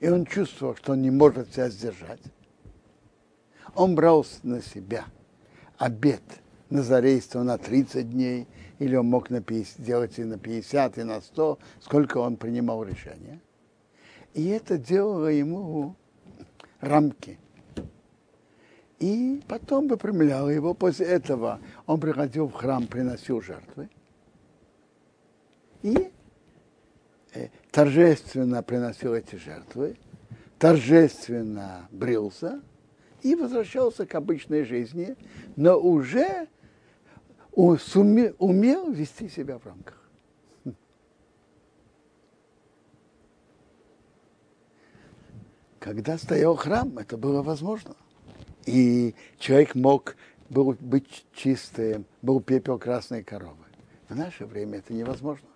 И 0.00 0.08
он 0.08 0.26
чувствовал, 0.26 0.76
что 0.76 0.92
он 0.92 1.02
не 1.02 1.10
может 1.10 1.52
себя 1.52 1.68
сдержать. 1.70 2.20
Он 3.74 3.94
брал 3.94 4.24
на 4.42 4.62
себя 4.62 5.06
обед 5.78 6.22
назарейства 6.70 7.42
на 7.42 7.58
30 7.58 8.10
дней– 8.10 8.46
или 8.78 8.96
он 8.96 9.06
мог 9.06 9.30
на 9.30 9.40
50, 9.40 9.80
делать 9.80 10.18
и 10.18 10.24
на 10.24 10.38
50, 10.38 10.98
и 10.98 11.02
на 11.02 11.20
100, 11.20 11.58
сколько 11.80 12.18
он 12.18 12.36
принимал 12.36 12.82
решения. 12.84 13.40
И 14.34 14.48
это 14.48 14.78
делало 14.78 15.28
ему 15.28 15.94
рамки. 16.80 17.38
И 18.98 19.42
потом 19.48 19.88
выпрямляло 19.88 20.48
его. 20.48 20.74
После 20.74 21.06
этого 21.06 21.60
он 21.86 22.00
приходил 22.00 22.48
в 22.48 22.52
храм, 22.52 22.86
приносил 22.86 23.40
жертвы. 23.40 23.88
И 25.82 26.10
э, 27.34 27.48
торжественно 27.70 28.62
приносил 28.62 29.14
эти 29.14 29.36
жертвы, 29.36 29.98
торжественно 30.58 31.88
брился 31.90 32.62
и 33.22 33.34
возвращался 33.34 34.06
к 34.06 34.14
обычной 34.14 34.64
жизни, 34.64 35.16
но 35.56 35.78
уже 35.78 36.48
умел 37.54 38.90
вести 38.90 39.28
себя 39.28 39.58
в 39.58 39.66
рамках. 39.66 40.00
Когда 45.78 46.16
стоял 46.16 46.56
храм, 46.56 46.96
это 46.98 47.16
было 47.18 47.42
возможно. 47.42 47.94
И 48.64 49.14
человек 49.38 49.74
мог 49.74 50.16
был 50.48 50.74
быть 50.80 51.26
чистым, 51.34 52.06
был 52.22 52.40
пепел 52.40 52.78
красной 52.78 53.22
коровы. 53.22 53.64
В 54.08 54.16
наше 54.16 54.46
время 54.46 54.78
это 54.78 54.94
невозможно. 54.94 55.48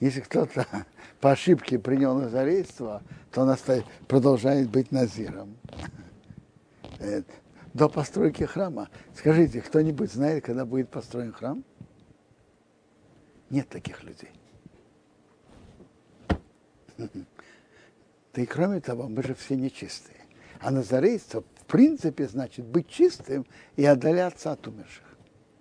Если 0.00 0.20
кто-то 0.20 0.66
по 1.20 1.32
ошибке 1.32 1.78
принял 1.78 2.14
назарейство, 2.16 3.02
то 3.32 3.42
он 3.42 3.56
продолжает 4.06 4.68
быть 4.68 4.92
назиром. 4.92 5.56
До 7.78 7.88
постройки 7.88 8.42
храма. 8.42 8.90
Скажите, 9.14 9.60
кто-нибудь 9.60 10.12
знает, 10.12 10.44
когда 10.44 10.66
будет 10.66 10.90
построен 10.90 11.32
храм? 11.32 11.64
Нет 13.50 13.68
таких 13.68 14.02
людей. 14.02 14.32
Да 16.98 18.42
и 18.42 18.46
кроме 18.46 18.80
того, 18.80 19.08
мы 19.08 19.22
же 19.22 19.34
все 19.36 19.54
нечистые. 19.54 20.18
А 20.60 20.72
назарейство, 20.72 21.44
в 21.54 21.66
принципе, 21.66 22.26
значит 22.26 22.66
быть 22.66 22.88
чистым 22.88 23.46
и 23.76 23.84
отдаляться 23.84 24.50
от 24.50 24.66
умерших. 24.66 25.06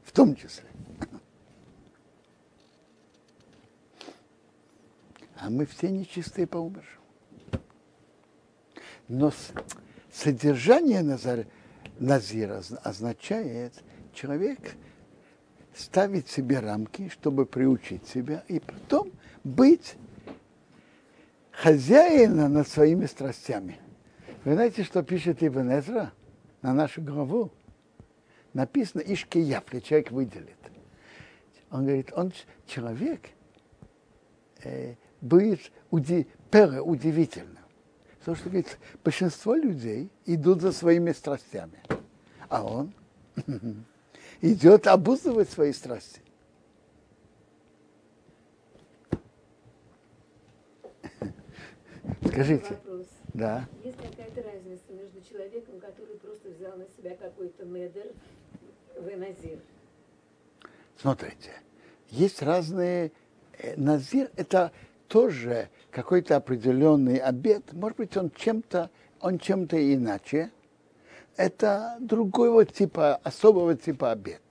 В 0.03 0.11
том 0.11 0.35
числе. 0.35 0.67
А 5.35 5.51
мы 5.51 5.67
все 5.67 5.91
нечистые 5.91 6.47
по 6.47 6.57
умершим. 6.57 7.01
Но 9.07 9.31
содержание 10.11 11.03
Назар, 11.03 11.45
Назира 11.99 12.61
означает, 12.83 13.73
человек 14.13 14.59
ставить 15.75 16.27
себе 16.27 16.59
рамки, 16.59 17.09
чтобы 17.09 17.45
приучить 17.45 18.07
себя, 18.07 18.43
и 18.47 18.59
потом 18.59 19.11
быть 19.43 19.95
хозяина 21.51 22.47
над 22.47 22.67
своими 22.67 23.05
страстями. 23.05 23.79
Вы 24.43 24.53
знаете, 24.53 24.83
что 24.83 25.03
пишет 25.03 25.43
Ибн 25.43 25.71
Эзра 25.71 26.13
на 26.61 26.73
нашу 26.73 27.01
главу? 27.01 27.51
Написано 28.53 29.01
Ишки 29.01 29.37
Яфли, 29.37 29.79
человек 29.79 30.11
выделит. 30.11 30.57
Он 31.69 31.85
говорит, 31.85 32.11
он 32.15 32.31
человек 32.65 33.29
э, 34.63 34.95
будет 35.21 35.71
уди, 35.91 36.27
пера, 36.49 36.81
удивительно. 36.81 37.59
Потому 38.27 38.41
что, 38.41 38.49
говорит, 38.49 38.77
большинство 39.05 39.55
людей 39.55 40.11
идут 40.25 40.59
за 40.59 40.73
своими 40.73 41.13
страстями. 41.13 41.81
А 42.49 42.61
он 42.61 42.93
идет 44.41 44.85
обуздывать 44.85 45.49
свои 45.49 45.71
страсти. 45.71 46.19
Скажите. 52.25 52.65
Вопрос. 52.69 53.07
Да. 53.33 53.65
Есть 53.85 53.95
какая-то 53.95 54.43
разница 54.43 54.91
между 54.91 55.21
человеком, 55.21 55.79
который 55.79 56.17
просто 56.17 56.49
взял 56.49 56.75
на 56.75 56.85
себя 56.97 57.15
какой-то 57.15 57.63
медер, 57.63 58.07
веназир? 58.99 59.61
Смотрите, 60.97 61.53
есть 62.09 62.41
разные... 62.41 63.13
э, 63.57 63.77
Назир– 63.77 64.29
это 64.35 64.73
тоже 65.07 65.69
какой-то 65.97 66.35
определенный 66.35 67.17
обед. 67.17 67.73
Может 67.73 67.97
быть, 67.97 68.15
он 68.17 68.29
чем-то, 68.29 68.91
он 69.19 69.39
чем-то 69.39 69.95
иначе. 69.95 70.51
Это 71.37 71.97
другого 71.99 72.65
типа, 72.65 73.15
особого 73.23 73.75
типа 73.75 74.11
обед. 74.11 74.43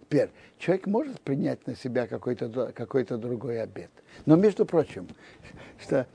Теперь, 0.00 0.30
человек 0.58 0.86
может 0.86 1.20
принять 1.20 1.66
на 1.66 1.76
себя 1.76 2.06
какой-то 2.06 2.72
какой 2.72 3.04
другой 3.04 3.60
обед. 3.60 3.90
Но, 4.24 4.36
между 4.36 4.64
прочим, 4.64 5.06
что 5.78 6.06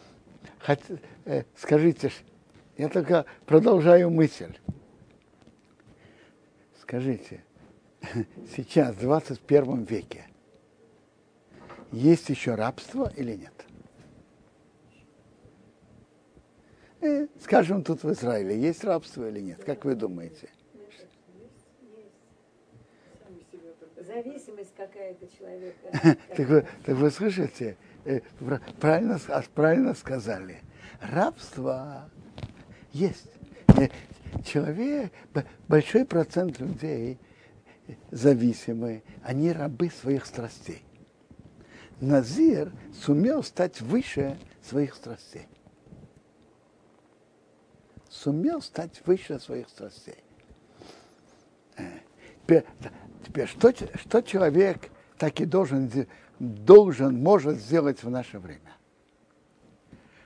Хоть, 0.66 0.80
э, 1.26 1.44
скажите, 1.56 2.12
я 2.76 2.90
только 2.90 3.26
продолжаю 3.46 4.10
мысль. 4.10 4.58
Скажите, 6.82 7.44
сейчас, 8.56 8.96
в 8.96 9.02
21 9.02 9.84
веке, 9.84 10.26
есть 11.92 12.30
еще 12.30 12.56
рабство 12.56 13.14
или 13.16 13.36
нет? 13.36 13.65
Э, 17.06 17.28
скажем, 17.42 17.84
тут 17.84 18.04
в 18.04 18.12
Израиле 18.12 18.60
есть 18.60 18.84
рабство 18.84 19.30
или 19.30 19.40
нет? 19.40 19.64
Как 19.64 19.86
вы 19.86 19.96
думаете? 19.96 20.50
Зависимость 23.98 24.74
какая-то 24.76 25.28
человека. 25.38 26.18
так, 26.36 26.48
вы, 26.48 26.68
так 26.86 26.96
вы 26.96 27.12
слышите, 27.12 27.76
Э, 28.06 28.22
правильно, 28.80 29.20
правильно 29.56 29.94
сказали. 29.96 30.62
Рабство 31.02 32.10
есть. 32.94 33.32
Э, 33.68 33.90
человек, 34.44 35.12
большой 35.68 36.06
процент 36.06 36.60
людей 36.60 37.18
зависимые, 38.12 39.04
они 39.24 39.52
рабы 39.52 39.90
своих 39.90 40.26
страстей. 40.26 40.84
Назир 42.00 42.72
сумел 42.94 43.44
стать 43.44 43.82
выше 43.82 44.38
своих 44.62 44.94
страстей. 44.94 45.48
Сумел 48.26 48.60
стать 48.60 49.04
выше 49.06 49.40
своих 49.40 49.70
страстей. 49.70 50.18
Теперь, 52.42 52.66
теперь 53.24 53.48
что, 53.48 53.72
что 54.00 54.22
человек 54.22 54.90
так 55.20 55.40
и 55.42 55.46
должен 55.46 55.92
должен, 56.40 57.22
может 57.22 57.60
сделать 57.60 58.02
в 58.02 58.10
наше 58.10 58.40
время. 58.40 58.74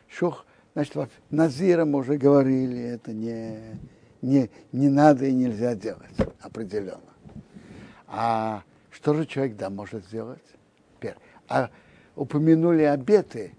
Шух, 0.08 0.46
значит, 0.76 0.96
Назира 1.30 1.84
мы 1.84 2.00
уже 2.00 2.16
говорили, 2.16 2.80
это 2.80 3.12
не, 3.12 3.78
не, 4.22 4.50
не 4.72 4.88
надо 4.88 5.26
и 5.26 5.34
нельзя 5.34 5.76
делать, 5.76 6.16
определенно. 6.40 7.02
А 8.08 8.64
что 8.92 9.14
же 9.14 9.26
человек, 9.26 9.58
да, 9.58 9.70
может 9.70 10.06
сделать? 10.06 10.40
Первое. 11.02 11.22
А 11.50 11.70
упомянули 12.16 12.84
обеты. 12.84 13.58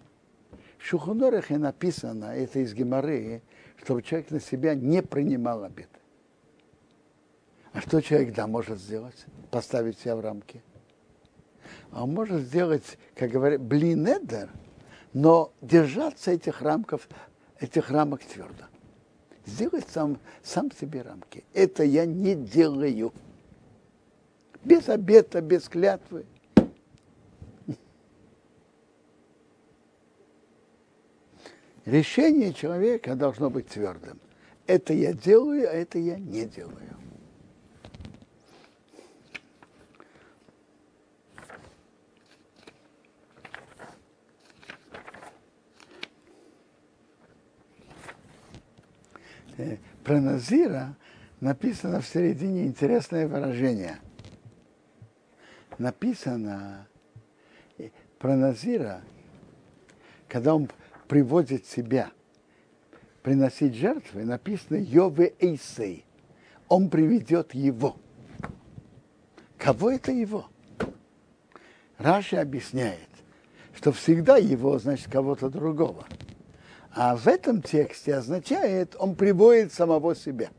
В 0.79 0.87
Шухунорахе 0.87 1.59
написано, 1.59 2.35
это 2.35 2.61
из 2.61 2.72
Геморы, 2.72 3.42
чтобы 3.82 4.02
человек 4.02 4.30
на 4.30 4.40
себя 4.40 4.74
не 4.74 5.02
принимал 5.02 5.64
обеты. 5.64 5.88
А 7.72 7.80
что 7.80 8.00
человек, 8.00 8.34
да, 8.34 8.46
может 8.46 8.78
сделать? 8.78 9.26
Поставить 9.50 9.98
себя 9.98 10.16
в 10.16 10.20
рамки 10.20 10.62
а 11.92 12.04
он 12.04 12.14
может 12.14 12.42
сделать, 12.42 12.98
как 13.14 13.30
говорят, 13.30 13.60
блинедер, 13.60 14.50
но 15.12 15.52
держаться 15.60 16.30
этих 16.30 16.62
рамков, 16.62 17.08
этих 17.58 17.90
рамок 17.90 18.22
твердо. 18.22 18.64
Сделать 19.46 19.86
сам, 19.88 20.18
сам 20.42 20.70
себе 20.70 21.02
рамки. 21.02 21.44
Это 21.52 21.82
я 21.82 22.06
не 22.06 22.34
делаю. 22.34 23.12
Без 24.62 24.88
обета, 24.88 25.40
без 25.40 25.68
клятвы. 25.68 26.26
Решение 31.86 32.52
человека 32.52 33.14
должно 33.14 33.48
быть 33.48 33.68
твердым. 33.68 34.20
Это 34.66 34.92
я 34.92 35.12
делаю, 35.12 35.68
а 35.68 35.72
это 35.72 35.98
я 35.98 36.18
не 36.18 36.44
делаю. 36.44 36.90
Э, 49.57 49.76
про 50.05 50.20
Назира 50.20 50.96
написано 51.40 52.00
в 52.00 52.07
середине 52.07 52.66
интересное 52.66 53.26
выражение. 53.26 53.98
Написано 55.78 56.86
э, 57.78 57.90
про 58.18 58.36
Назира, 58.36 59.02
когда 60.28 60.55
он 60.55 60.68
приводит 61.11 61.66
себя 61.66 62.12
приносить 63.24 63.74
жертвы, 63.74 64.24
написано 64.24 64.76
Йове 64.76 65.34
Эйсей. 65.40 66.04
Он 66.68 66.88
приведет 66.88 67.52
его. 67.52 67.96
Кого 69.58 69.90
это 69.90 70.12
его? 70.12 70.46
Раши 71.98 72.36
объясняет, 72.36 73.08
что 73.74 73.90
всегда 73.90 74.36
его 74.36 74.78
значит 74.78 75.11
кого-то 75.11 75.50
другого. 75.50 76.06
А 76.92 77.16
в 77.16 77.26
этом 77.26 77.61
тексте 77.61 78.14
означает, 78.14 78.94
он 78.96 79.16
приводит 79.16 79.72
самого 79.72 80.14
себя. 80.14 80.50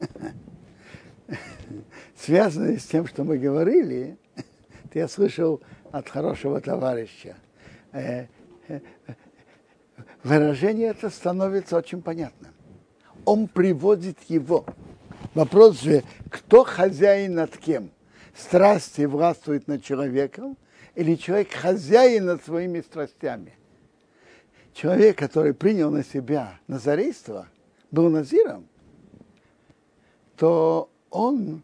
Связано 2.16 2.78
с 2.78 2.86
тем, 2.86 3.06
что 3.06 3.24
мы 3.24 3.36
говорили, 3.36 4.16
я 4.94 5.06
слышал 5.06 5.60
от 5.92 6.08
хорошего 6.08 6.62
товарища, 6.62 7.36
э, 7.92 8.24
э, 8.68 8.80
выражение 10.22 10.88
это 10.88 11.10
становится 11.10 11.76
очень 11.76 12.02
понятным. 12.02 12.52
он 13.24 13.46
приводит 13.48 14.18
его. 14.28 14.64
Вопрос 15.34 15.80
же, 15.80 16.02
кто 16.30 16.64
хозяин 16.64 17.34
над 17.34 17.56
кем? 17.56 17.90
Страсти 18.34 19.02
властвуют 19.02 19.68
над 19.68 19.82
человеком 19.82 20.56
или 20.94 21.16
человек 21.16 21.52
хозяин 21.52 22.26
над 22.26 22.44
своими 22.44 22.80
страстями? 22.80 23.54
Человек, 24.72 25.18
который 25.18 25.54
принял 25.54 25.90
на 25.90 26.04
себя 26.04 26.58
назарейство, 26.68 27.48
был 27.90 28.08
назиром, 28.10 28.66
то 30.36 30.88
он 31.10 31.62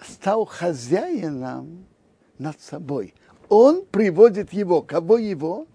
стал 0.00 0.44
хозяином 0.44 1.86
над 2.38 2.60
собой. 2.60 3.14
Он 3.48 3.84
приводит 3.84 4.52
его. 4.52 4.82
Кого 4.82 5.18
его? 5.18 5.66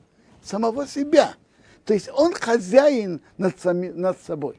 Самого 0.42 0.88
себя. 0.88 1.36
То 1.90 1.96
есть 1.96 2.08
он 2.14 2.36
хозяин 2.36 3.20
над, 3.40 3.60
сами, 3.60 3.90
над 3.90 4.22
собой. 4.22 4.56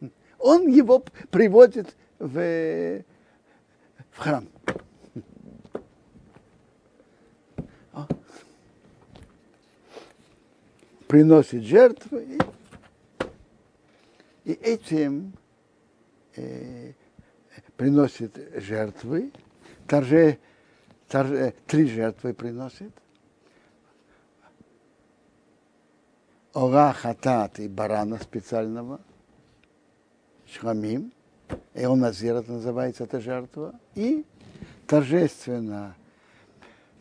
Он 0.38 0.66
его 0.66 1.04
приводит 1.30 1.94
в, 2.18 3.04
в 4.12 4.16
храм. 4.16 4.48
Приносит 11.06 11.64
жертвы 11.64 12.38
и, 14.44 14.50
и 14.50 14.52
этим 14.54 15.34
э, 16.34 16.94
приносит 17.76 18.38
жертвы, 18.54 19.32
торже, 19.86 20.38
торже, 21.08 21.52
три 21.66 21.86
жертвы 21.88 22.32
приносит. 22.32 22.94
Ора 26.54 26.92
хатат 26.92 27.58
и 27.58 27.68
барана 27.68 28.18
специального, 28.18 29.00
шрамим, 30.46 31.12
и 31.74 31.84
он 31.84 32.00
назират 32.00 32.48
называется 32.48 33.04
эта 33.04 33.20
жертва, 33.20 33.78
и 33.94 34.24
торжественно 34.86 35.94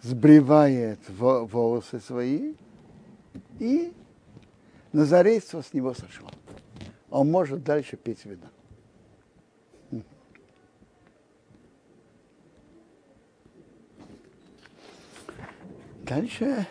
сбривает 0.01 0.99
волосы 1.09 1.99
свои, 1.99 2.55
и 3.59 3.93
назарейство 4.91 5.61
с 5.61 5.73
него 5.73 5.93
сошло. 5.93 6.29
Он 7.09 7.31
может 7.31 7.63
дальше 7.63 7.95
пить 7.95 8.25
вино. 8.25 8.47
Дальше. 16.03 16.65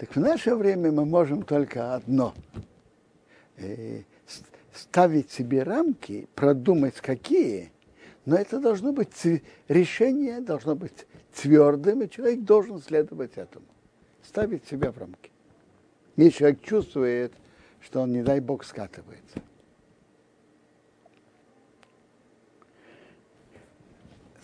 Так 0.00 0.16
в 0.16 0.18
наше 0.18 0.54
время 0.54 0.90
мы 0.92 1.04
можем 1.04 1.42
только 1.42 1.94
одно. 1.94 2.32
Э, 3.58 4.00
ставить 4.72 5.30
себе 5.30 5.62
рамки, 5.62 6.26
продумать 6.34 6.94
какие, 7.02 7.70
но 8.24 8.36
это 8.36 8.60
должно 8.60 8.92
быть 8.94 9.12
решение, 9.68 10.40
должно 10.40 10.74
быть 10.74 11.06
твердым, 11.34 12.00
и 12.00 12.08
человек 12.08 12.40
должен 12.44 12.80
следовать 12.80 13.36
этому. 13.36 13.66
Ставить 14.22 14.66
себя 14.66 14.90
в 14.90 14.96
рамки. 14.96 15.30
Если 16.16 16.38
человек 16.38 16.62
чувствует, 16.62 17.34
что 17.82 18.00
он, 18.00 18.12
не 18.12 18.22
дай 18.22 18.40
Бог, 18.40 18.64
скатывается. 18.64 19.42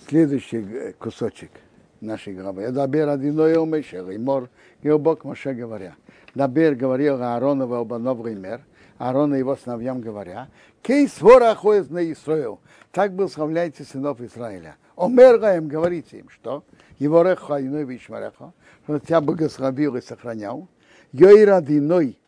Следующий 0.07 0.93
кусочек– 0.99 1.51
нашей 2.01 2.35
главы. 2.35 2.63
Я 2.63 2.71
дабер 2.71 3.09
одиной 3.09 3.57
омешер, 3.57 4.11
и 4.11 4.19
мор, 4.19 4.49
и 4.83 4.89
обок 4.89 5.25
Моше 5.25 5.55
говоря. 5.55 5.95
Дабер 6.35 6.75
говорил 6.75 7.23
Аарону 7.23 7.73
и 7.73 7.81
Обанов 7.81 8.25
Ример, 8.25 8.61
Аарон 8.99 9.35
и 9.35 9.39
его 9.39 9.57
сыновьям 9.57 10.01
говоря, 10.01 10.49
кей 10.83 11.09
свора 11.09 11.55
ходит 11.55 11.91
на 11.91 12.11
Исраил. 12.13 12.61
Так 12.93 13.13
был 13.13 13.29
славляйте 13.29 13.85
сынов 13.85 14.21
Израиля. 14.21 14.77
Омер 14.97 15.37
им 15.57 15.69
говорите 15.69 16.21
им, 16.21 16.31
что? 16.31 16.65
Его 16.99 17.23
реха 17.23 17.61
иной 17.61 17.85
вишмареха, 17.85 18.53
что 18.85 18.99
тебя 18.99 19.21
благословил 19.21 19.97
и 19.97 20.01
сохранял. 20.01 20.69
Йой 21.13 21.45
радиной 21.45 22.19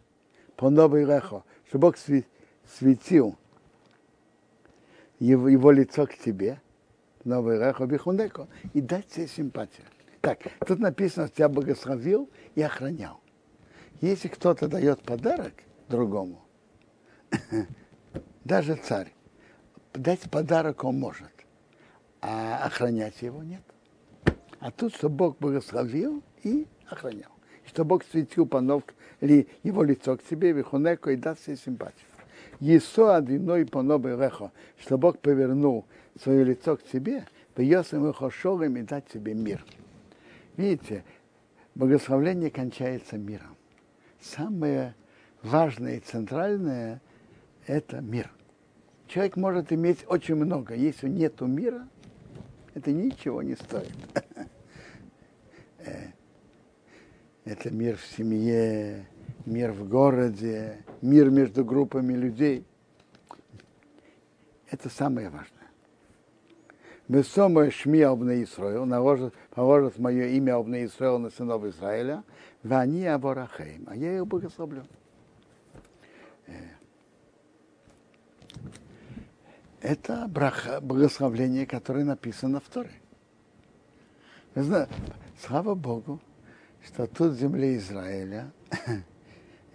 по 0.57 0.69
новой 0.69 1.05
рехо, 1.05 1.45
что 1.69 1.79
Бог 1.79 1.97
светил 2.79 3.37
его 5.19 5.71
лицо 5.71 6.07
к 6.07 6.15
тебе, 6.15 6.61
новый 7.29 7.59
Рехо 7.59 7.87
Бихунеко, 7.87 8.49
и 8.73 8.81
дать 8.81 9.11
себе 9.13 9.29
симпатию. 9.29 9.87
Так, 10.21 10.41
тут 10.67 10.81
написано, 10.81 11.29
тебя 11.29 11.49
благословил 11.49 12.29
и 12.55 12.63
охранял. 12.63 13.21
Если 14.01 14.29
кто-то 14.29 14.69
дает 14.69 15.03
подарок 15.03 15.55
другому, 15.89 16.45
даже 18.45 18.75
царь, 18.77 19.13
дать 19.93 20.31
подарок 20.31 20.85
он 20.85 20.99
может, 20.99 21.31
а 22.21 22.65
охранять 22.65 23.23
его 23.23 23.43
нет. 23.43 23.63
А 24.61 24.71
тут, 24.71 24.95
что 24.95 25.09
Бог 25.09 25.39
благословил 25.39 26.23
и 26.43 26.67
охранял. 26.89 27.31
Что 27.65 27.85
Бог 27.85 28.03
светил 28.05 28.47
панов, 28.47 28.83
или 29.21 29.49
его 29.63 29.83
лицо 29.83 30.17
к 30.17 30.23
себе, 30.23 30.53
вихунеко, 30.53 31.11
и 31.11 31.17
даст 31.17 31.45
себе 31.45 31.57
симпатию. 31.57 32.07
Есо 32.61 33.17
одиной 33.17 33.69
новой 33.73 34.17
рехо, 34.17 34.51
что 34.79 34.99
Бог 34.99 35.19
повернул 35.19 35.87
свое 36.21 36.45
лицо 36.45 36.77
к 36.77 36.83
тебе, 36.85 37.27
Йосем 37.57 38.09
и 38.09 38.13
Хошолем 38.13 38.77
и 38.77 38.83
дать 38.83 39.07
тебе 39.09 39.35
мир. 39.35 39.65
Видите, 40.57 41.05
благословление 41.75 42.51
кончается 42.51 43.17
миром. 43.17 43.57
Самое 44.21 44.95
важное 45.43 45.97
и 45.97 46.01
центральное– 46.01 47.01
это 47.67 48.01
мир. 48.01 48.31
Человек 49.07 49.37
может 49.37 49.73
иметь 49.73 50.05
очень 50.07 50.35
много. 50.35 50.75
Если 50.75 51.09
нет 51.09 51.41
мира, 51.41 51.89
это 52.75 52.93
ничего 52.93 53.43
не 53.43 53.57
стоит. 53.57 53.93
Э, 55.81 56.09
это 57.45 57.71
мир 57.71 57.97
в 57.97 58.05
семье, 58.05 59.07
мир 59.47 59.71
в 59.71 59.89
городе, 59.89 60.85
мир 61.01 61.31
между 61.31 61.65
группами 61.65 62.15
людей. 62.15 62.67
Это 64.69 64.91
самое 64.91 65.31
важное. 65.31 65.58
Месомо 67.09 67.71
Шми 67.71 68.03
Обне 68.03 68.45
Исраил, 68.45 69.33
положит 69.51 69.99
мое 69.99 70.27
имя 70.27 70.57
Обне 70.57 70.85
Исраил 70.85 71.19
на 71.19 71.31
сынов 71.31 71.65
Израиля, 71.65 72.23
Вани 72.63 73.07
Аборахейм, 73.07 73.87
а 73.89 73.97
я 73.97 74.17
их 74.17 74.27
благословлю. 74.27 74.85
Это 79.81 80.27
браха, 80.29 80.81
благословление, 80.81 81.65
которое 81.65 82.05
написано 82.05 82.61
в 82.61 82.69
Торе. 82.69 82.91
Слава 85.41 85.75
Богу, 85.75 86.21
что 86.85 87.07
тут 87.07 87.33
в 87.33 87.39
земле 87.39 87.77
Израиля 87.77 88.51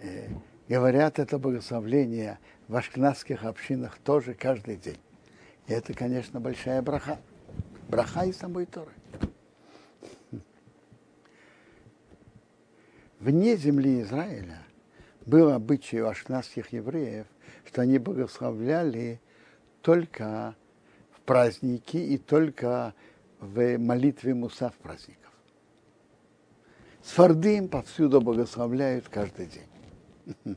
э, 0.00 0.28
говорят 0.68 1.18
это 1.18 1.38
благословление 1.38 2.38
в 2.68 2.76
ашкнадских 2.76 3.44
общинах 3.44 3.98
тоже 3.98 4.34
каждый 4.34 4.76
день. 4.76 4.98
И 5.66 5.72
это, 5.72 5.94
конечно, 5.94 6.40
большая 6.40 6.82
браха. 6.82 7.18
Браха 7.88 8.24
из 8.24 8.36
самой 8.36 8.66
Торы. 8.66 8.92
Вне 13.20 13.56
земли 13.56 14.02
Израиля 14.02 14.58
был 15.24 15.50
обычай 15.50 16.00
у 16.02 16.08
ашкнадских 16.08 16.72
евреев, 16.72 17.26
что 17.64 17.82
они 17.82 17.98
благословляли 17.98 19.20
только 19.80 20.54
в 21.12 21.20
праздники 21.22 21.96
и 21.96 22.18
только 22.18 22.94
в 23.40 23.78
молитве 23.78 24.34
Мусав 24.34 24.74
праздников. 24.74 25.32
Сфардим 27.02 27.68
повсюду 27.68 28.20
благословляют 28.20 29.08
каждый 29.08 29.46
день. 29.46 30.56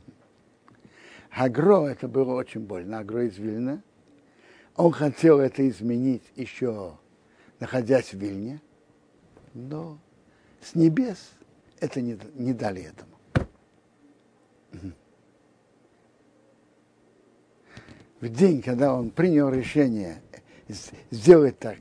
Агро 1.30 1.86
это 1.86 2.08
было 2.08 2.34
очень 2.34 2.60
больно. 2.60 2.98
Агро 2.98 3.26
из 3.26 3.36
Вильна. 3.38 3.82
Он 4.78 4.92
хотел 4.92 5.40
это 5.40 5.68
изменить 5.68 6.22
еще 6.36 6.96
находясь 7.58 8.14
в 8.14 8.18
Вильне, 8.18 8.60
но 9.52 9.98
с 10.62 10.76
небес 10.76 11.32
это 11.80 12.00
не, 12.00 12.16
не 12.34 12.52
дали 12.52 12.82
этому. 12.82 13.10
В 18.20 18.28
день, 18.28 18.62
когда 18.62 18.94
он 18.94 19.10
принял 19.10 19.50
решение 19.50 20.22
сделать 21.10 21.58
так 21.58 21.78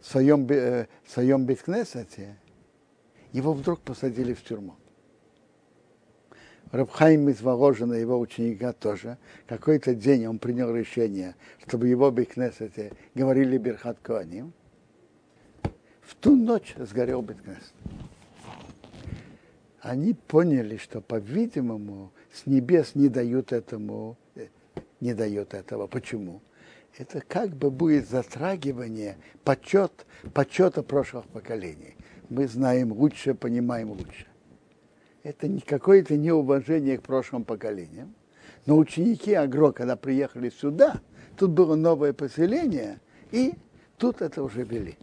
в 0.00 0.06
своем, 0.06 0.44
э, 0.50 0.88
в 1.04 1.10
своем 1.12 1.46
Беткнесете, 1.46 2.36
его 3.32 3.52
вдруг 3.52 3.80
посадили 3.80 4.34
в 4.34 4.42
тюрьму. 4.42 4.74
Рабхайм 6.70 7.30
из 7.30 7.40
Воложина, 7.40 7.94
его 7.94 8.18
ученика 8.18 8.72
тоже, 8.72 9.16
какой-то 9.46 9.94
день 9.94 10.26
он 10.26 10.38
принял 10.38 10.74
решение, 10.74 11.34
чтобы 11.66 11.88
его 11.88 12.10
Бекнесете 12.10 12.92
говорили 13.14 13.56
Берхат 13.56 13.98
Коаним. 14.02 14.52
В 16.02 16.14
ту 16.14 16.36
ночь 16.36 16.74
сгорел 16.78 17.22
Беткнесет. 17.22 17.72
они 19.80 20.12
поняли, 20.12 20.76
что, 20.76 21.00
по-видимому, 21.00 22.12
с 22.32 22.46
небес 22.46 22.94
не 22.94 23.08
дают 23.08 23.52
этому, 23.52 24.18
э, 24.34 24.48
не 25.00 25.14
дают 25.14 25.54
этого. 25.54 25.86
Почему? 25.86 26.42
Это 26.98 27.20
как 27.20 27.50
бы 27.50 27.70
будет 27.70 28.08
затрагивание, 28.08 29.16
почет, 29.44 30.06
почета 30.34 30.82
прошлых 30.82 31.26
поколений. 31.26 31.96
Мы 32.28 32.48
знаем 32.48 32.92
лучше, 32.92 33.34
понимаем 33.34 33.92
лучше. 33.92 34.26
Это 35.28 35.46
не 35.46 35.60
какое-то 35.60 36.16
неуважение 36.16 36.96
к 36.96 37.02
прошлым 37.02 37.44
поколениям. 37.44 38.14
Но 38.64 38.78
ученики 38.78 39.34
Агро, 39.34 39.72
когда 39.72 39.94
приехали 39.94 40.48
сюда, 40.48 41.02
тут 41.36 41.50
было 41.50 41.74
новое 41.74 42.14
поселение, 42.14 42.98
и 43.30 43.52
тут 43.98 44.22
это 44.22 44.42
уже 44.42 44.62
вели. 44.62 44.96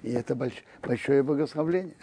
И 0.00 0.10
это 0.10 0.34
больш, 0.34 0.54
большое 0.80 1.22
благословление. 1.22 1.96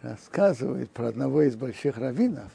Рассказывает 0.00 0.90
про 0.90 1.08
одного 1.08 1.42
из 1.42 1.54
больших 1.54 1.98
раввинов, 1.98 2.50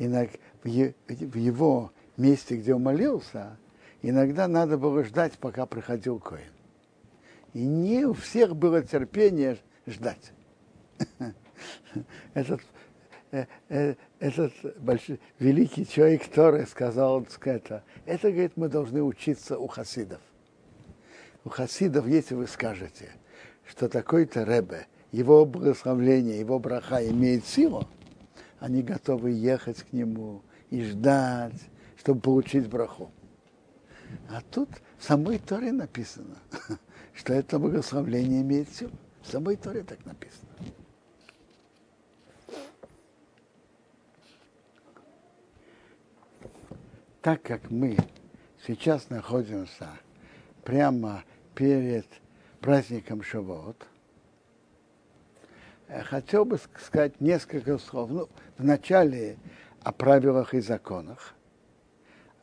в 0.00 0.66
его 0.66 1.92
месте, 2.16 2.56
где 2.56 2.74
он 2.74 2.82
молился, 2.82 3.56
иногда 4.02 4.48
надо 4.48 4.78
было 4.78 5.04
ждать, 5.04 5.38
пока 5.38 5.64
приходил 5.64 6.18
Коин. 6.18 6.53
И 7.54 7.64
не 7.64 8.04
у 8.04 8.12
всех 8.12 8.54
было 8.54 8.82
терпение 8.82 9.58
ждать. 9.86 10.32
Этот, 12.34 12.60
э, 13.30 13.46
э, 13.68 13.94
этот 14.18 14.52
большой, 14.78 15.20
великий 15.38 15.86
человек, 15.86 16.28
который 16.28 16.66
сказал 16.66 17.24
это, 17.44 17.84
это, 18.04 18.30
говорит, 18.30 18.52
мы 18.56 18.68
должны 18.68 19.02
учиться 19.02 19.58
у 19.58 19.66
хасидов. 19.68 20.20
У 21.44 21.48
хасидов, 21.48 22.06
если 22.06 22.34
вы 22.34 22.46
скажете, 22.46 23.10
что 23.66 23.88
такой-то 23.88 24.42
Ребе, 24.42 24.86
его 25.12 25.46
благословление, 25.46 26.40
его 26.40 26.58
браха 26.58 27.08
имеет 27.08 27.46
силу, 27.46 27.88
они 28.58 28.82
готовы 28.82 29.30
ехать 29.30 29.84
к 29.84 29.92
нему 29.92 30.42
и 30.70 30.82
ждать, 30.82 31.60
чтобы 31.96 32.20
получить 32.20 32.68
браху. 32.68 33.12
А 34.28 34.40
тут 34.50 34.68
в 34.98 35.04
самой 35.04 35.38
Торе 35.38 35.72
написано, 35.72 36.36
что 37.14 37.32
это 37.32 37.58
благословление 37.58 38.42
имеет. 38.42 38.68
В 39.22 39.30
самой 39.30 39.56
Торе 39.56 39.82
так 39.82 40.04
написано. 40.04 40.50
Так 47.22 47.40
как 47.40 47.70
мы 47.70 47.96
сейчас 48.66 49.08
находимся 49.08 49.88
прямо 50.62 51.24
перед 51.54 52.06
праздником 52.60 53.22
Шавот, 53.22 53.86
хотел 56.02 56.44
бы 56.44 56.58
сказать 56.82 57.18
несколько 57.22 57.78
слов. 57.78 58.10
Ну, 58.10 58.28
вначале 58.58 59.38
о 59.82 59.92
правилах 59.92 60.52
и 60.52 60.60
законах, 60.60 61.34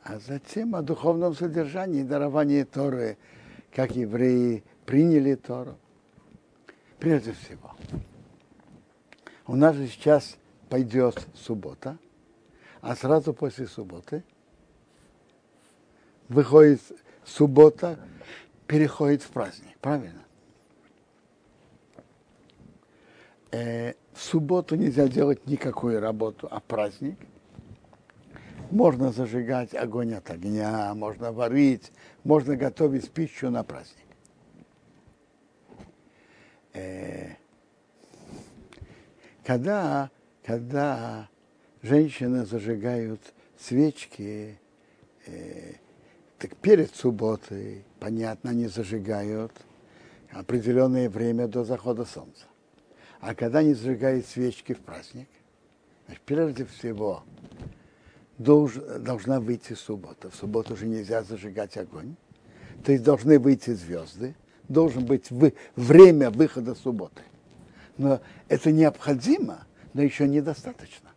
а 0.02 0.18
затем 0.18 0.74
о 0.74 0.82
духовном 0.82 1.34
содержании 1.34 2.02
дарования 2.02 2.64
Торы 2.64 3.18
как 3.74 3.96
евреи 3.96 4.62
приняли 4.86 5.34
Тору. 5.34 5.76
Прежде 6.98 7.32
всего, 7.32 7.74
у 9.46 9.56
нас 9.56 9.74
же 9.74 9.88
сейчас 9.88 10.36
пойдет 10.68 11.26
суббота, 11.34 11.98
а 12.80 12.94
сразу 12.94 13.34
после 13.34 13.66
субботы 13.66 14.22
выходит 16.28 16.80
суббота, 17.24 17.98
переходит 18.66 19.22
в 19.22 19.30
праздник, 19.30 19.76
правильно? 19.80 20.22
Э, 23.50 23.94
в 24.12 24.22
субботу 24.22 24.76
нельзя 24.76 25.08
делать 25.08 25.46
никакую 25.46 26.00
работу, 26.00 26.46
а 26.50 26.60
праздник– 26.60 27.18
можно 28.72 29.12
зажигать 29.12 29.74
огонь 29.74 30.14
от 30.14 30.30
огня, 30.30 30.94
можно 30.94 31.30
варить, 31.30 31.92
можно 32.24 32.56
готовить 32.56 33.10
пищу 33.10 33.50
на 33.50 33.62
праздник. 33.62 33.98
Э, 36.72 37.34
когда, 39.44 40.10
когда 40.42 41.28
женщины 41.82 42.46
зажигают 42.46 43.20
свечки, 43.58 44.58
э, 45.26 45.74
так 46.38 46.56
перед 46.56 46.94
субботой, 46.96 47.84
понятно, 48.00 48.50
они 48.50 48.68
зажигают 48.68 49.52
определенное 50.30 51.10
время 51.10 51.46
до 51.46 51.62
захода 51.62 52.06
солнца. 52.06 52.46
А 53.20 53.34
когда 53.34 53.58
они 53.58 53.74
зажигают 53.74 54.26
свечки 54.26 54.72
в 54.72 54.80
праздник, 54.80 55.28
значит, 56.06 56.22
прежде 56.24 56.64
всего 56.64 57.22
долж, 58.38 58.74
должна 59.00 59.40
выйти 59.40 59.74
суббота. 59.74 60.30
В 60.30 60.34
субботу 60.34 60.74
уже 60.74 60.86
нельзя 60.86 61.22
зажигать 61.22 61.76
огонь. 61.76 62.16
То 62.84 62.92
есть 62.92 63.04
должны 63.04 63.38
выйти 63.38 63.70
звезды. 63.70 64.34
Должен 64.68 65.04
быть 65.04 65.30
вы, 65.30 65.54
время 65.76 66.30
выхода 66.30 66.74
субботы. 66.74 67.22
Но 67.98 68.20
это 68.48 68.72
необходимо, 68.72 69.66
но 69.92 70.02
еще 70.02 70.26
недостаточно. 70.26 71.10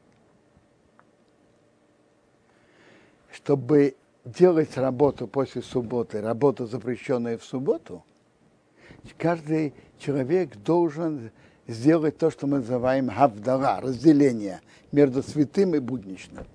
Чтобы 3.31 3.95
делать 4.25 4.75
работу 4.77 5.27
после 5.27 5.61
субботы, 5.61 6.21
работу, 6.21 6.65
запрещенную 6.65 7.39
в 7.39 7.43
субботу, 7.43 8.03
каждый 9.17 9.73
человек 9.99 10.55
должен 10.57 11.31
сделать 11.67 12.17
то, 12.17 12.31
что 12.31 12.47
мы 12.47 12.57
называем 12.57 13.09
хавдара, 13.09 13.81
разделение 13.81 14.61
между 14.91 15.23
святым 15.23 15.75
и 15.75 15.79
будничным. 15.79 16.45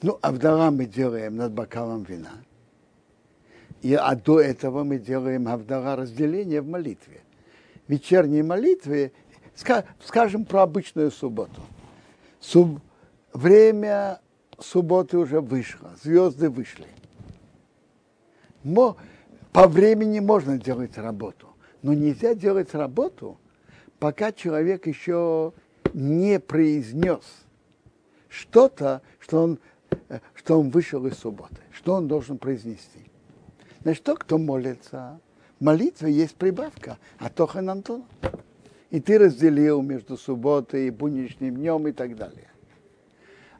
Ну, 0.00 0.18
Авдала 0.22 0.70
мы 0.70 0.86
делаем 0.86 1.36
над 1.36 1.52
бокалом 1.52 2.04
вина. 2.04 2.32
И, 3.82 3.94
а 3.94 4.14
до 4.14 4.40
этого 4.40 4.84
мы 4.84 4.98
делаем 4.98 5.48
Авдала 5.48 5.96
разделение 5.96 6.60
в 6.60 6.68
молитве. 6.68 7.20
В 7.86 7.90
вечерней 7.90 8.42
молитве, 8.42 9.12
скажем 10.04 10.44
про 10.44 10.62
обычную 10.62 11.10
субботу. 11.10 11.62
Суб, 12.40 12.80
время 13.32 14.20
субботы 14.58 15.18
уже 15.18 15.40
вышло, 15.40 15.90
звезды 16.02 16.48
вышли. 16.48 16.86
Мо, 18.62 18.96
по 19.52 19.66
времени 19.66 20.20
можно 20.20 20.58
делать 20.58 20.96
работу, 20.98 21.48
но 21.82 21.94
нельзя 21.94 22.34
делать 22.34 22.74
работу, 22.74 23.38
пока 23.98 24.30
человек 24.30 24.86
еще 24.86 25.52
не 25.94 26.38
произнес 26.38 27.24
что-то, 28.28 29.02
что 29.18 29.42
он 29.42 29.58
что 30.34 30.60
он 30.60 30.70
вышел 30.70 31.06
из 31.06 31.18
субботы, 31.18 31.56
что 31.72 31.94
он 31.94 32.08
должен 32.08 32.38
произнести. 32.38 33.10
Значит, 33.82 34.04
тот, 34.04 34.18
кто 34.18 34.38
молится, 34.38 35.20
в 35.58 35.64
молитве 35.64 36.12
есть 36.12 36.36
прибавка, 36.36 36.98
а 37.18 37.28
тохан 37.28 37.70
Антон. 37.70 38.04
И 38.90 39.00
ты 39.00 39.18
разделил 39.18 39.82
между 39.82 40.16
субботой 40.16 40.86
и 40.86 40.90
будничным 40.90 41.56
днем 41.56 41.88
и 41.88 41.92
так 41.92 42.16
далее. 42.16 42.48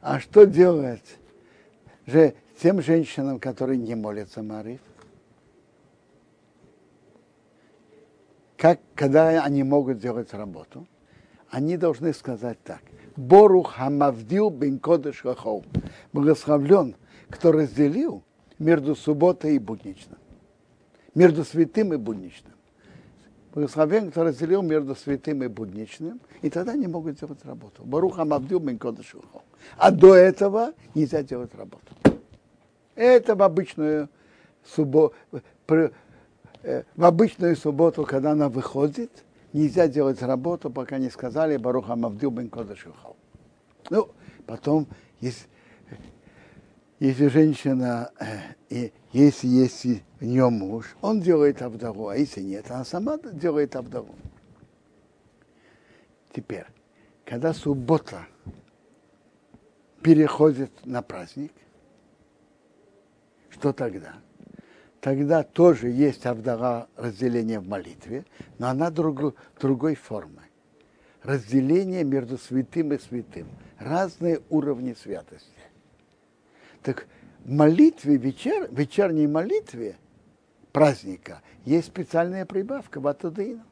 А 0.01 0.19
что 0.19 0.45
делать 0.45 1.17
же 2.07 2.33
тем 2.59 2.81
женщинам, 2.81 3.39
которые 3.39 3.77
не 3.77 3.95
молятся 3.95 4.41
Мариф? 4.41 4.81
Как, 8.57 8.79
когда 8.95 9.43
они 9.43 9.63
могут 9.63 9.99
делать 9.99 10.33
работу? 10.33 10.87
Они 11.49 11.77
должны 11.77 12.13
сказать 12.13 12.57
так– 12.63 12.81
Борух 13.19 13.73
Хамавдил 13.73 14.49
бен 14.49 14.79
Кодыш 14.79 15.23
Хахол. 15.23 15.65
Благословлен, 16.13 16.95
кто 17.29 17.51
разделил 17.51 18.23
между 18.59 18.95
субботой 18.95 19.55
и 19.55 19.59
будничным. 19.59 20.17
Между 21.15 21.43
святым 21.43 21.93
и 21.93 21.97
будничным. 21.97 22.53
Благословен, 23.53 24.09
кто 24.09 24.23
разделил 24.23 24.61
между 24.61 24.95
святым 24.95 25.43
и 25.43 25.47
будничным, 25.47 26.21
и 26.41 26.49
тогда 26.49 26.71
они 26.71 26.87
могут 26.87 27.19
делать 27.19 27.43
работу. 27.43 27.83
Барух 27.83 28.15
Хамавдил 28.15 28.59
бен 28.59 28.77
Кодыш 28.77 29.11
Хахол. 29.11 29.43
А 29.77 29.91
до 29.91 30.15
этого 30.15 30.71
нельзя 30.95 31.21
делать 31.21 31.53
работу. 31.55 31.93
Это 32.95 33.35
в 33.35 33.43
обычную 33.43 34.07
субботу, 34.63 35.13
э, 35.67 36.83
в 36.95 37.03
обычную 37.03 37.57
субботу, 37.57 38.05
когда 38.05 38.31
она 38.31 38.47
выходит– 38.47 39.11
нельзя 39.53 39.87
делать 39.87 40.21
работу, 40.21 40.69
пока 40.69 40.97
не 40.97 41.09
сказали 41.09 41.57
Баруха 41.57 41.95
Мавдил 41.95 42.31
бен 42.31 42.49
Кодашухал. 42.49 43.15
Ну, 43.89 44.09
потом, 44.45 44.87
если, 45.19 45.47
если 46.99 47.27
женщина, 47.27 48.11
и 48.69 48.91
если 49.11 49.47
есть 49.47 49.85
в 50.19 50.23
нем 50.23 50.53
муж, 50.53 50.95
он 51.01 51.21
делает 51.21 51.61
Авдагу, 51.61 52.09
а 52.09 52.17
если 52.17 52.41
нет, 52.41 52.69
она 52.69 52.85
сама 52.85 53.17
делает 53.17 53.75
Авдагу. 53.75 54.15
Теперь, 56.31 56.65
когда 57.25 57.53
суббота 57.53 58.27
переходит 60.03 60.71
на 60.85 61.01
праздник, 61.01 61.51
что 63.49 63.73
тогда? 63.73 64.13
Тогда 65.01 65.43
тоже 65.43 65.89
есть 65.89 66.25
авдара 66.25 66.87
разделение 66.95 67.59
в 67.59 67.67
молитве, 67.67 68.25
но 68.57 68.67
она 68.67 68.89
друг, 68.89 69.35
другой 69.59 69.95
формы. 69.95 70.41
Разделение 71.23 72.03
между 72.03 72.37
святым 72.37 72.93
и 72.93 72.97
святым. 72.97 73.47
Разные 73.77 74.41
уровни 74.49 74.93
святости. 74.93 75.49
Так 76.81 77.07
в 77.43 77.51
молитве, 77.51 78.17
вечер, 78.17 78.69
вечерней 78.71 79.27
молитве 79.27 79.97
праздника 80.71 81.41
есть 81.65 81.87
специальная 81.87 82.45
прибавка 82.45 82.99
ватадыну. 82.99 83.63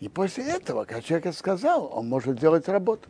И 0.00 0.08
после 0.08 0.44
этого, 0.44 0.84
как 0.84 1.02
человек 1.02 1.34
сказал, 1.34 1.90
он 1.92 2.08
может 2.08 2.38
делать 2.38 2.68
работу. 2.68 3.08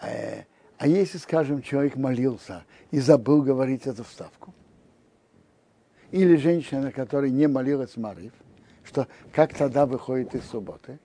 Э, 0.00 0.44
а 0.80 0.86
если, 0.86 1.18
скажем, 1.18 1.60
человек 1.60 1.96
молился 1.96 2.64
и 2.90 3.00
забыл 3.00 3.42
говорить 3.42 3.86
эту 3.86 4.02
вставку, 4.02 4.54
или 6.10 6.36
женщина, 6.36 6.90
которая 6.90 7.30
не 7.30 7.46
молилась 7.48 7.98
Марив, 7.98 8.32
что 8.82 9.06
как 9.30 9.54
тогда 9.54 9.84
выходит 9.84 10.34
из 10.34 10.42
субботы, 10.46 10.98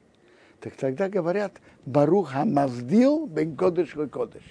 так 0.61 0.75
тогда 0.75 1.09
говорят 1.09 1.55
Барух 1.85 2.29
Хамаздил 2.31 3.25
бен 3.25 3.57
Кодыш 3.57 3.95
Кодыш. 4.09 4.43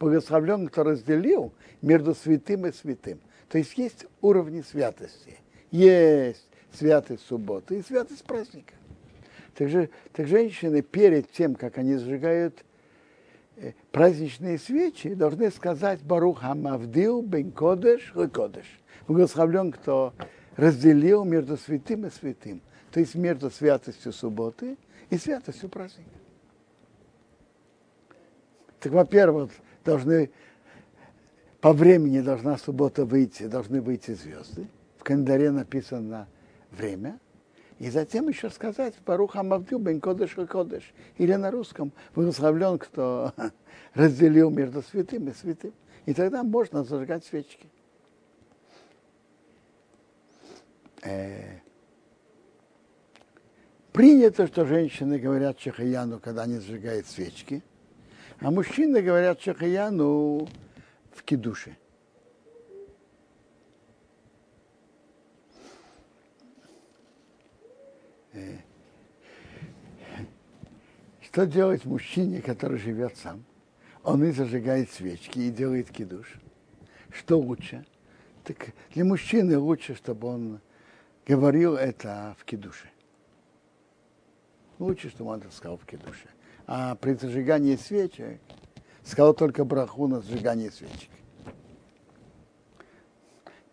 Благословлен, 0.00 0.66
кто 0.66 0.82
разделил 0.82 1.52
между 1.80 2.12
святым 2.12 2.66
и 2.66 2.72
святым. 2.72 3.20
То 3.50 3.58
есть 3.58 3.78
есть 3.78 4.06
уровни 4.20 4.62
святости. 4.62 5.38
Есть 5.70 6.48
святость 6.72 7.24
субботы 7.24 7.78
и 7.78 7.82
святость 7.84 8.24
праздника. 8.24 8.74
Так, 9.54 9.68
же, 9.68 9.90
так 10.12 10.26
женщины 10.26 10.82
перед 10.82 11.30
тем, 11.30 11.54
как 11.54 11.78
они 11.78 11.98
сжигают 11.98 12.64
праздничные 13.90 14.58
свечи 14.58 15.14
должны 15.14 15.50
сказать 15.50 16.02
Барух 16.02 16.40
Хамавдил 16.40 17.22
бен 17.22 17.52
Кодеш 17.52 18.12
и 18.16 18.26
Кодеш. 18.28 18.66
Благословлен, 19.06 19.72
кто 19.72 20.14
разделил 20.56 21.24
между 21.24 21.56
святым 21.56 22.06
и 22.06 22.10
святым. 22.10 22.62
То 22.90 23.00
есть 23.00 23.14
между 23.14 23.50
святостью 23.50 24.12
субботы 24.12 24.76
и 25.10 25.16
святостью 25.16 25.68
праздника. 25.68 26.10
Так, 28.80 28.92
во-первых, 28.92 29.50
должны 29.84 30.30
по 31.60 31.72
времени 31.72 32.20
должна 32.20 32.58
суббота 32.58 33.04
выйти, 33.04 33.46
должны 33.46 33.80
выйти 33.80 34.12
звезды. 34.12 34.66
В 34.98 35.04
календаре 35.04 35.50
написано 35.50 36.28
время– 36.70 37.18
и 37.82 37.90
затем 37.90 38.28
еще 38.28 38.48
сказать 38.48 38.94
Баруха 39.04 39.42
Мавдю 39.42 39.80
бен 39.80 40.00
Кодыш 40.00 40.38
и 40.38 40.46
Кодыш. 40.46 40.94
Или 41.18 41.34
на 41.34 41.50
русском 41.50 41.90
благословлен, 42.14 42.78
кто 42.78 43.32
разделил 43.94 44.50
между 44.50 44.82
святым 44.82 45.28
и 45.28 45.32
святым. 45.32 45.74
И 46.06 46.14
тогда 46.14 46.44
можно 46.44 46.84
зажигать 46.84 47.24
свечки. 47.24 47.68
Э, 51.02 51.58
принято, 53.90 54.46
что 54.46 54.64
женщины 54.64 55.18
говорят 55.18 55.58
Чехаяну, 55.58 56.20
когда 56.20 56.42
они 56.42 56.58
зажигают 56.58 57.08
свечки, 57.08 57.64
а 58.38 58.52
мужчины 58.52 59.02
говорят 59.02 59.40
Чехаяну 59.40 60.48
в 61.10 61.24
кидуше. 61.24 61.76
Что 71.20 71.46
делать 71.46 71.84
мужчине, 71.84 72.42
который 72.42 72.78
живет 72.78 73.16
сам? 73.16 73.44
Он 74.04 74.24
и 74.24 74.32
зажигает 74.32 74.90
свечки, 74.90 75.38
и 75.38 75.50
делает 75.50 75.90
кидуш. 75.90 76.34
Что 77.10 77.38
лучше? 77.38 77.86
Так 78.44 78.70
для 78.94 79.04
мужчины 79.04 79.56
лучше, 79.58 79.94
чтобы 79.94 80.28
он 80.28 80.60
говорил 81.26 81.76
это 81.76 82.36
в 82.38 82.44
кидуше. 82.44 82.90
Лучше, 84.78 85.10
чтобы 85.10 85.30
он 85.30 85.40
это 85.40 85.50
сказал 85.52 85.76
в 85.76 85.86
кидуше. 85.86 86.28
А 86.66 86.96
при 86.96 87.14
зажигании 87.14 87.76
свечек 87.76 88.40
сказал 89.04 89.34
только 89.34 89.64
браху 89.64 90.06
на 90.08 90.20
зажигание 90.20 90.70
свечек. 90.70 91.10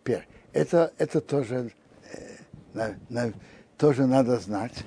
Теперь, 0.00 0.26
это, 0.52 0.92
это 0.98 1.20
тоже 1.20 1.72
э, 2.12 2.36
на, 2.72 2.96
на, 3.08 3.32
тоже 3.80 4.06
надо 4.06 4.38
знать, 4.38 4.84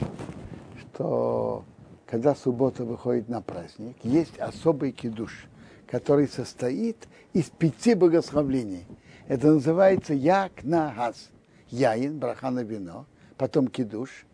что 0.79 1.65
когда 2.05 2.35
суббота 2.35 2.85
выходит 2.85 3.27
на 3.27 3.41
праздник, 3.41 3.97
есть 4.03 4.37
особый 4.37 4.91
кидуш, 4.91 5.47
который 5.87 6.27
состоит 6.27 7.07
из 7.33 7.45
пяти 7.45 7.95
благословлений. 7.95 8.85
Это 9.27 9.47
называется 9.47 10.13
як 10.13 10.63
на 10.63 10.93
газ. 10.93 11.31
Яин, 11.69 12.19
браха 12.19 12.51
на 12.51 12.59
вино, 12.59 13.07
потом 13.35 13.67
кидуш, 13.67 14.27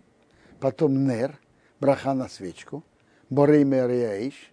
потом 0.59 1.07
нер, 1.07 1.39
браха 1.79 2.13
на 2.13 2.27
свечку, 2.27 2.83
борей 3.29 3.63
мерияиш, 3.63 4.51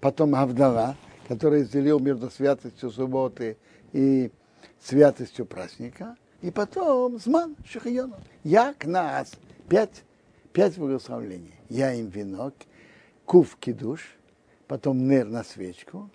потом 0.00 0.34
авдала, 0.34 0.94
который 1.26 1.62
разделил 1.62 2.00
между 2.00 2.30
святостью 2.30 2.90
субботы 2.90 3.56
и 3.94 4.30
святостью 4.78 5.46
праздника, 5.46 6.16
и 6.42 6.50
потом 6.50 7.18
зман 7.18 7.56
шахиону. 7.64 8.16
Я 8.44 8.74
к 8.74 8.86
нас. 8.86 9.32
Пять, 9.68 10.04
пять 10.52 10.78
благословлений. 10.78 11.54
Я 11.68 11.92
им 11.94 12.08
венок, 12.08 12.54
кув 13.24 13.56
кидуш, 13.56 14.16
потом 14.66 15.06
нер 15.08 15.26
на 15.26 15.44
свечку, 15.44 16.10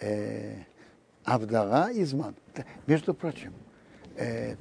э, 0.00 0.64
Авдара 1.24 1.90
и 1.90 2.04
Зман. 2.04 2.34
Между 2.86 3.14
прочим, 3.14 3.52
э, 4.16 4.56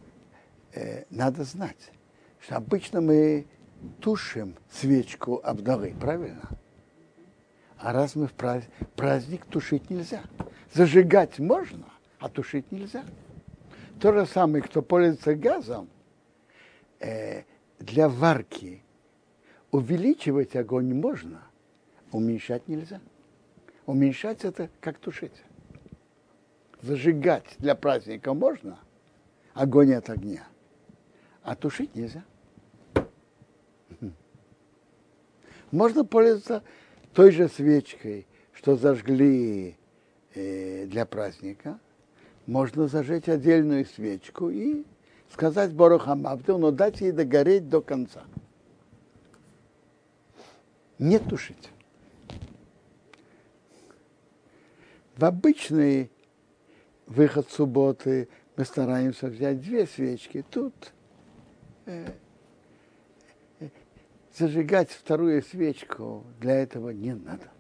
э, 0.74 1.06
надо 1.10 1.44
знать, 1.44 1.92
что 2.40 2.58
обычно 2.58 3.02
мы 3.02 3.46
тушим 4.00 4.56
свечку 4.72 5.42
Авдары, 5.44 5.94
правильно? 6.00 6.50
А 7.78 7.92
раз 7.92 8.16
мы 8.16 8.28
в 8.28 8.34
праздник, 8.34 8.72
праздник 8.96 9.46
тушить 9.46 9.90
нельзя. 9.90 10.24
Зажигать 10.74 11.40
можно, 11.40 11.86
а 12.24 12.30
тушить 12.30 12.72
нельзя. 12.72 13.04
То 14.00 14.14
же 14.14 14.26
самое, 14.26 14.64
кто 14.64 14.82
пользуется 14.82 15.36
газом, 15.36 15.90
э, 17.02 17.44
для 17.80 18.08
варки 18.08 18.82
увеличивать 19.72 20.56
огонь 20.56 20.94
можно, 20.94 21.44
уменьшать 22.14 22.70
нельзя. 22.70 23.02
Уменьшать 23.86 24.46
это 24.46 24.70
как 24.80 25.00
тушить. 25.00 25.44
Зажигать 26.82 27.56
для 27.58 27.76
праздника 27.76 28.34
можно, 28.34 28.80
огонь 29.54 29.94
от 29.94 30.10
огня, 30.10 30.48
а 31.42 31.58
тушить 31.58 31.94
нельзя. 31.94 32.24
Можно 35.72 36.06
пользоваться 36.06 36.64
той 37.14 37.32
же 37.32 37.50
свечкой, 37.50 38.28
что 38.54 38.78
зажгли 38.78 39.76
э, 40.34 40.86
для 40.86 41.06
праздника, 41.06 41.80
можно 42.46 42.88
зажечь 42.88 43.30
отдельную 43.30 43.86
свечку 43.86 44.50
и 44.50 44.84
сказать 45.32 45.74
Борохамавдил, 45.74 46.60
но 46.60 46.72
дать 46.72 47.02
ей 47.02 47.12
догореть 47.12 47.70
до 47.70 47.82
конца. 47.82 48.24
Не 51.00 51.20
тушить. 51.20 51.70
В 55.16 55.26
обычный 55.26 56.12
выход 57.08 57.50
субботы 57.50 58.30
мы 58.56 58.66
стараемся 58.66 59.28
взять 59.28 59.62
две 59.62 59.86
свечки. 59.86 60.44
Тут 60.50 60.74
э, 61.86 62.08
э, 63.60 63.70
зажигать 64.36 64.92
вторую 64.92 65.42
свечку 65.44 66.24
для 66.40 66.56
этого 66.56 66.90
не 66.90 67.14
надо. 67.14 67.53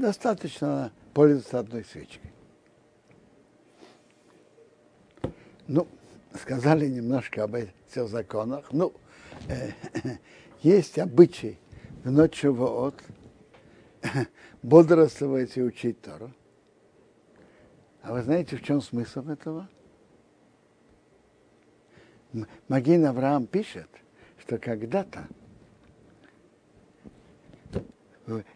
Достаточно 0.00 0.92
пользоваться 1.14 1.58
одной 1.58 1.84
свечкой. 1.84 2.32
Ну, 5.68 5.86
сказали 6.34 6.86
немножко 6.88 7.44
об 7.44 7.54
этих 7.54 8.08
законах. 8.08 8.72
Ну, 8.72 8.92
э, 9.48 9.70
есть 10.62 10.98
обычай 10.98 11.58
в 12.04 12.10
ночь 12.10 12.44
от 12.44 12.94
бодрствовать 14.62 15.56
и 15.56 15.62
учить 15.62 16.00
Тору. 16.00 16.32
А 18.02 18.12
вы 18.12 18.22
знаете, 18.22 18.56
в 18.56 18.62
чем 18.62 18.80
смысл 18.80 19.28
этого? 19.28 19.68
Магин 22.68 23.04
Авраам 23.06 23.46
пишет, 23.46 23.88
что 24.38 24.58
когда-то, 24.58 25.28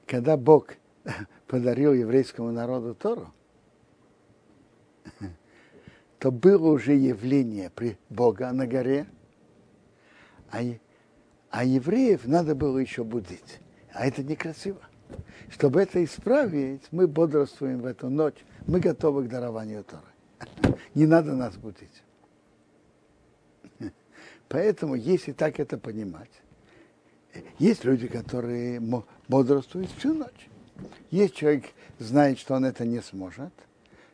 когда 0.06 0.36
Бог 0.36 0.74
подарил 1.46 1.92
еврейскому 1.92 2.50
народу 2.52 2.94
Тору, 2.94 3.32
то 6.18 6.30
было 6.30 6.70
уже 6.70 6.94
явление 6.94 7.70
при 7.70 7.98
Бога 8.08 8.52
на 8.52 8.66
горе, 8.66 9.06
а, 10.50 10.58
а 11.50 11.64
евреев 11.64 12.26
надо 12.26 12.54
было 12.54 12.78
еще 12.78 13.04
будить. 13.04 13.60
А 13.92 14.06
это 14.06 14.22
некрасиво. 14.22 14.80
Чтобы 15.48 15.80
это 15.80 16.02
исправить, 16.04 16.82
мы 16.90 17.06
бодрствуем 17.06 17.80
в 17.80 17.86
эту 17.86 18.10
ночь, 18.10 18.44
мы 18.66 18.80
готовы 18.80 19.24
к 19.24 19.28
дарованию 19.28 19.84
Торы. 19.84 20.76
Не 20.94 21.06
надо 21.06 21.34
нас 21.34 21.56
будить. 21.56 22.02
Поэтому, 24.48 24.94
если 24.94 25.32
так 25.32 25.58
это 25.58 25.76
понимать, 25.76 26.30
есть 27.58 27.84
люди, 27.84 28.06
которые 28.06 28.80
бодрствуют 29.28 29.90
всю 29.90 30.14
ночь. 30.14 30.48
Есть 31.10 31.34
человек, 31.34 31.66
знает, 31.98 32.38
что 32.38 32.54
он 32.54 32.64
это 32.64 32.84
не 32.84 33.00
сможет, 33.00 33.52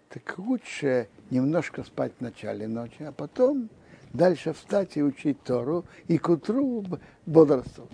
так 0.09 0.39
лучше 0.39 1.09
немножко 1.31 1.83
спать 1.85 2.13
в 2.19 2.21
начале 2.21 2.69
ночи, 2.69 3.03
а 3.03 3.13
потом 3.13 3.71
дальше 4.13 4.53
встать 4.53 4.97
и 4.97 5.03
учить 5.03 5.43
Тору, 5.43 5.85
и 6.07 6.19
к 6.19 6.29
утру 6.29 6.85
бодрствовать. 7.27 7.91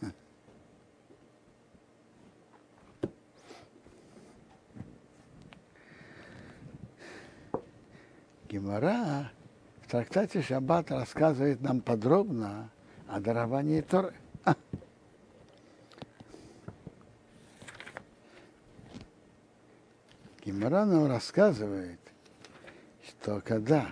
Гемора 8.48 9.32
в 9.82 9.90
трактате 9.90 10.42
Шаббат 10.42 10.90
рассказывает 10.90 11.60
нам 11.60 11.80
подробно 11.80 12.70
о 13.08 13.20
даровании 13.20 13.80
Торы. 13.80 14.12
Гимара 20.54 20.84
нам 20.84 21.06
рассказывает, 21.06 21.98
что 23.02 23.42
когда 23.44 23.88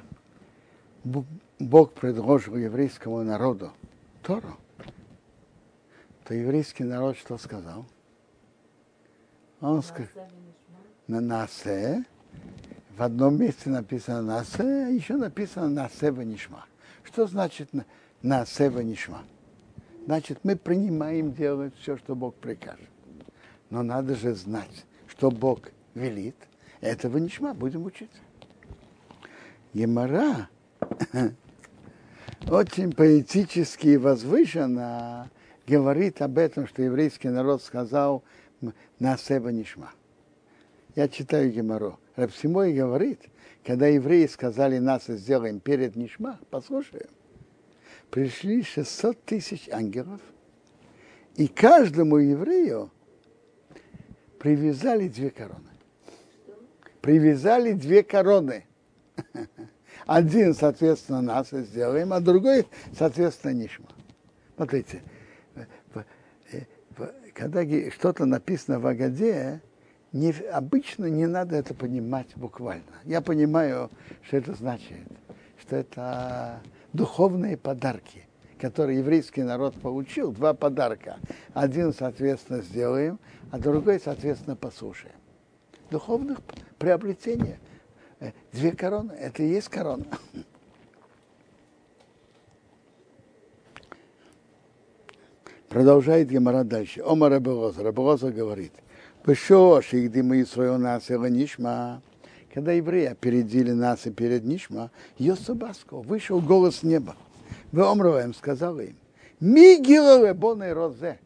Бог 1.58 1.92
предложил 1.92 2.56
еврейскому 2.56 3.24
народу 3.24 3.72
Тору, 4.22 4.56
то 6.24 6.34
еврейский 6.34 6.84
народ 6.84 7.16
что 7.16 7.36
сказал? 7.36 7.84
Он 9.60 9.82
сказал, 9.82 10.28
на 11.08 11.20
Насе, 11.20 12.04
в 12.96 13.02
одном 13.02 13.40
месте 13.40 13.68
написано 13.68 14.22
Насе, 14.22 14.62
а 14.62 14.88
еще 14.88 15.16
написано 15.16 15.68
Насе 15.68 16.12
Ванишма. 16.12 16.66
Что 17.02 17.26
значит 17.26 17.70
Насе 18.22 18.70
Ванишма? 18.70 19.24
Значит, 20.06 20.38
мы 20.44 20.54
принимаем 20.54 21.32
делать 21.32 21.74
все, 21.80 21.96
что 21.96 22.14
Бог 22.14 22.36
прикажет. 22.36 22.88
Но 23.68 23.82
надо 23.82 24.14
же 24.14 24.34
знать, 24.34 24.86
что 25.08 25.32
Бог 25.32 25.70
велит, 25.94 26.36
этого 26.82 27.16
ничма, 27.16 27.54
будем 27.54 27.86
учиться. 27.86 28.18
Емара 29.72 30.50
очень 32.50 32.92
поэтически 32.92 33.88
и 33.88 33.96
возвышенно 33.96 35.30
говорит 35.66 36.20
об 36.20 36.36
этом, 36.36 36.66
что 36.66 36.82
еврейский 36.82 37.28
народ 37.28 37.62
сказал 37.62 38.22
на 38.98 39.16
себе 39.16 39.52
нишма. 39.52 39.92
Я 40.94 41.08
читаю 41.08 41.50
Гемору. 41.50 41.98
Рабсимой 42.16 42.74
говорит, 42.74 43.20
когда 43.64 43.86
евреи 43.86 44.26
сказали 44.26 44.76
нас 44.78 45.06
сделаем 45.06 45.60
перед 45.60 45.96
Нишма, 45.96 46.38
послушаем, 46.50 47.08
пришли 48.10 48.62
600 48.62 49.24
тысяч 49.24 49.70
ангелов, 49.70 50.20
и 51.36 51.48
каждому 51.48 52.18
еврею 52.18 52.90
привязали 54.38 55.08
две 55.08 55.30
короны 55.30 55.71
привязали 57.02 57.72
две 57.72 58.02
короны. 58.02 58.64
Один, 60.06 60.54
соответственно, 60.54 61.20
нас 61.20 61.50
сделаем, 61.50 62.12
а 62.12 62.20
другой, 62.20 62.66
соответственно, 62.96 63.52
Нишма. 63.52 63.88
Смотрите, 64.56 65.02
когда 67.34 67.64
что-то 67.90 68.24
написано 68.24 68.78
в 68.78 68.86
Агаде, 68.86 69.60
не, 70.12 70.32
обычно 70.52 71.06
не 71.06 71.26
надо 71.26 71.56
это 71.56 71.74
понимать 71.74 72.28
буквально. 72.36 72.84
Я 73.04 73.20
понимаю, 73.20 73.90
что 74.22 74.36
это 74.36 74.54
значит, 74.54 74.98
что 75.60 75.76
это 75.76 76.60
духовные 76.92 77.56
подарки, 77.56 78.24
которые 78.60 78.98
еврейский 78.98 79.42
народ 79.42 79.74
получил, 79.74 80.32
два 80.32 80.52
подарка. 80.54 81.16
Один, 81.54 81.92
соответственно, 81.94 82.62
сделаем, 82.62 83.18
а 83.50 83.58
другой, 83.58 84.00
соответственно, 84.00 84.54
послушаем 84.56 85.14
духовных 85.92 86.38
приобретений. 86.78 87.58
Э, 88.18 88.32
две 88.52 88.72
короны, 88.72 89.12
это 89.12 89.42
и 89.42 89.48
есть 89.48 89.68
корона. 89.68 90.06
Продолжает 95.68 96.28
Гемора 96.28 96.64
дальше. 96.64 97.02
Ома 97.02 97.28
Рабелоза. 97.28 97.82
Рабелоза 97.82 98.30
говорит, 98.30 98.72
Пешош, 99.24 99.94
и 99.94 100.08
где 100.08 100.22
мы 100.22 100.44
свое 100.44 100.76
нас 100.76 101.08
нишма, 101.08 102.02
когда 102.52 102.72
евреи 102.72 103.06
опередили 103.06 103.72
нас 103.72 104.06
и 104.06 104.10
перед 104.10 104.44
Нишма, 104.44 104.90
Йосабаско, 105.16 105.96
вышел 105.96 106.40
голос 106.40 106.82
неба. 106.82 107.16
Вы 107.70 107.86
омроваем, 107.86 108.34
сказал 108.34 108.78
им, 108.80 108.96
Мигилове 109.40 110.34
боны 110.34 110.74
розе. 110.74 111.18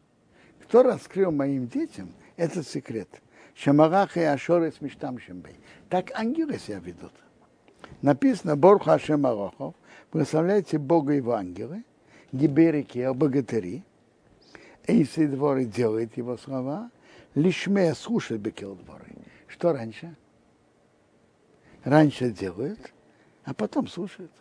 Кто 0.63 0.83
раскрыл 0.83 1.31
моим 1.31 1.67
детям 1.67 2.09
этот 2.37 2.67
секрет? 2.67 3.09
Шамараха 3.57 4.19
и 4.19 4.23
Ашорес 4.23 4.81
Миштам 4.81 5.19
Шембей. 5.19 5.55
Так 5.89 6.11
ангелы 6.13 6.59
себя 6.59 6.79
ведут. 6.79 7.13
Написано 8.01 8.55
Борха 8.55 8.93
Ашем 8.93 9.25
Арохов, 9.25 9.73
прославляйте 10.11 10.77
Бога 10.77 11.13
его 11.13 11.33
ангелы, 11.33 11.83
гиберики, 12.31 13.11
богатыри, 13.13 13.83
Эйсы 14.85 15.27
дворы 15.27 15.65
делает 15.65 16.15
его 16.15 16.37
слова, 16.37 16.91
лишме 17.35 17.93
слушает 17.93 18.41
бекил 18.41 18.75
дворы. 18.75 19.07
Что 19.47 19.73
раньше? 19.73 20.15
Раньше 21.83 22.31
делают, 22.31 22.93
а 23.43 23.53
потом 23.53 23.87
слушают. 23.87 24.31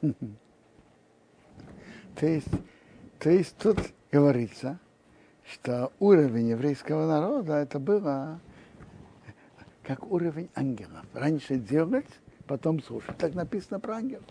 То 2.16 2.26
есть, 2.26 2.48
то 3.20 3.30
есть 3.30 3.56
тут 3.58 3.78
говорится, 4.10 4.80
что 5.52 5.92
уровень 5.98 6.48
еврейского 6.48 7.06
народа 7.06 7.54
это 7.54 7.78
было 7.78 8.40
как 9.82 10.10
уровень 10.10 10.50
ангелов. 10.54 11.06
Раньше 11.14 11.56
делать, 11.56 12.08
потом 12.46 12.82
слушать. 12.82 13.16
Так 13.16 13.34
написано 13.34 13.80
про 13.80 13.96
ангелов. 13.96 14.24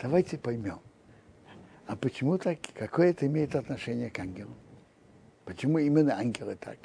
Давайте 0.00 0.38
поймем. 0.38 0.78
А 1.86 1.96
почему 1.96 2.38
так? 2.38 2.58
Какое 2.74 3.10
это 3.10 3.26
имеет 3.26 3.56
отношение 3.56 4.10
к 4.10 4.18
ангелам? 4.20 4.54
Почему 5.44 5.78
именно 5.78 6.16
ангелы 6.16 6.54
так? 6.54 6.78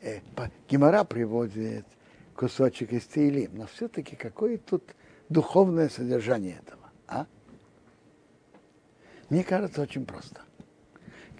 Э, 0.00 0.20
Гимара 0.68 1.02
приводит 1.02 1.84
кусочек 2.36 2.92
из 2.92 3.04
Теилим, 3.06 3.56
но 3.56 3.66
все-таки 3.66 4.14
какое 4.14 4.58
тут 4.58 4.94
духовное 5.28 5.88
содержание 5.88 6.60
этого? 6.64 6.92
А? 7.08 7.26
Мне 9.28 9.42
кажется, 9.42 9.82
очень 9.82 10.06
просто. 10.06 10.42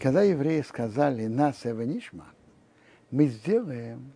Когда 0.00 0.22
евреи 0.22 0.62
сказали 0.62 1.26
«нас 1.26 1.64
Эванишма», 1.64 2.26
мы 3.10 3.26
сделаем 3.28 4.12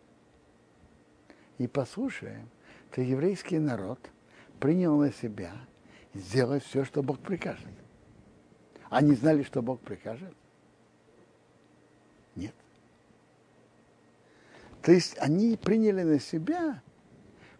и 1.58 1.66
послушаем, 1.66 2.48
то 2.90 3.00
еврейский 3.00 3.58
народ 3.58 3.98
принял 4.58 4.96
на 4.98 5.12
себя 5.12 5.52
сделать 6.12 6.64
все, 6.64 6.84
что 6.84 7.02
Бог 7.02 7.20
прикажет. 7.20 7.68
Они 8.88 9.14
знали, 9.14 9.44
что 9.44 9.62
Бог 9.62 9.80
прикажет? 9.80 10.34
Нет. 12.34 12.54
То 14.82 14.92
есть 14.92 15.16
они 15.18 15.56
приняли 15.56 16.02
на 16.02 16.18
себя, 16.18 16.82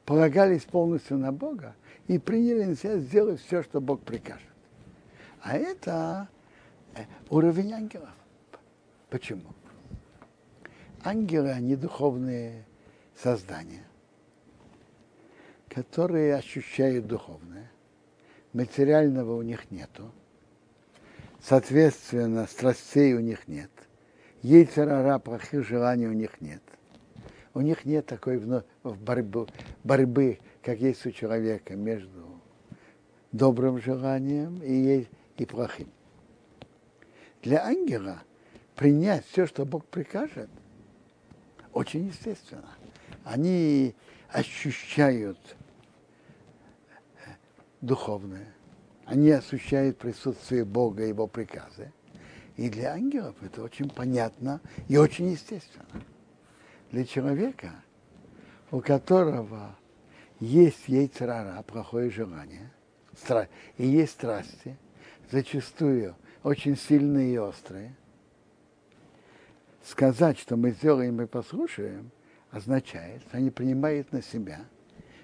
полагались 0.04 0.64
полностью 0.64 1.18
на 1.18 1.32
Бога 1.32 1.76
и 2.08 2.18
приняли 2.18 2.64
на 2.64 2.74
себя 2.74 2.98
сделать 2.98 3.40
все, 3.40 3.62
что 3.62 3.80
Бог 3.80 4.00
прикажет. 4.00 4.49
А 5.42 5.56
это 5.56 6.28
э, 6.94 7.04
уровень 7.28 7.72
ангелов. 7.72 8.10
Почему? 9.08 9.54
Ангелы, 11.02 11.50
они 11.50 11.76
духовные 11.76 12.64
создания, 13.16 13.84
которые 15.68 16.36
ощущают 16.36 17.06
духовное. 17.06 17.70
Материального 18.52 19.34
у 19.34 19.42
них 19.42 19.70
нету. 19.70 20.12
Соответственно, 21.40 22.46
страстей 22.46 23.14
у 23.14 23.20
них 23.20 23.48
нет. 23.48 23.70
Ейцерара, 24.42 25.18
плохих 25.18 25.66
желаний 25.66 26.06
у 26.06 26.12
них 26.12 26.40
нет. 26.40 26.62
У 27.54 27.60
них 27.60 27.84
нет 27.84 28.06
такой 28.06 28.40
борьбы, 28.82 29.46
борьбы, 29.84 30.38
как 30.62 30.78
есть 30.78 31.04
у 31.06 31.10
человека 31.10 31.76
между 31.76 32.40
добрым 33.32 33.80
желанием 33.80 34.60
и 34.62 35.06
и 35.40 35.46
плохим. 35.46 35.88
Для 37.42 37.64
ангела 37.64 38.22
принять 38.76 39.24
все, 39.26 39.46
что 39.46 39.64
Бог 39.64 39.86
прикажет, 39.86 40.50
очень 41.72 42.08
естественно. 42.08 42.76
Они 43.24 43.94
ощущают 44.28 45.38
духовное, 47.80 48.52
они 49.06 49.30
ощущают 49.30 49.96
присутствие 49.96 50.66
Бога 50.66 51.04
и 51.04 51.08
Его 51.08 51.26
приказы. 51.26 51.90
И 52.58 52.68
для 52.68 52.92
ангелов 52.92 53.34
это 53.42 53.62
очень 53.62 53.88
понятно 53.88 54.60
и 54.88 54.98
очень 54.98 55.30
естественно. 55.30 56.02
Для 56.90 57.06
человека, 57.06 57.72
у 58.70 58.80
которого 58.80 59.74
есть 60.38 60.86
яйцерара, 60.86 61.62
плохое 61.62 62.10
желание, 62.10 62.70
и 63.78 63.86
есть 63.86 64.12
страсти, 64.12 64.76
зачастую 65.30 66.16
очень 66.42 66.76
сильные 66.76 67.34
и 67.34 67.38
острые, 67.38 67.94
сказать, 69.84 70.38
что 70.38 70.56
мы 70.56 70.70
сделаем 70.70 71.20
и 71.20 71.26
послушаем, 71.26 72.10
означает, 72.50 73.22
что 73.22 73.36
они 73.36 73.50
принимают 73.50 74.12
на 74.12 74.22
себя 74.22 74.60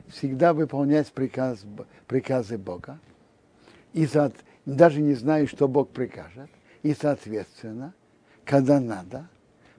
всегда 0.08 0.54
выполнять 0.54 1.10
приказ, 1.12 1.64
приказы 2.06 2.58
Бога, 2.58 3.00
и 3.92 4.06
за, 4.06 4.32
даже 4.64 5.00
не 5.00 5.14
зная, 5.14 5.46
что 5.46 5.68
Бог 5.68 5.90
прикажет, 5.90 6.50
и, 6.82 6.94
соответственно, 6.94 7.94
когда 8.44 8.78
надо, 8.78 9.28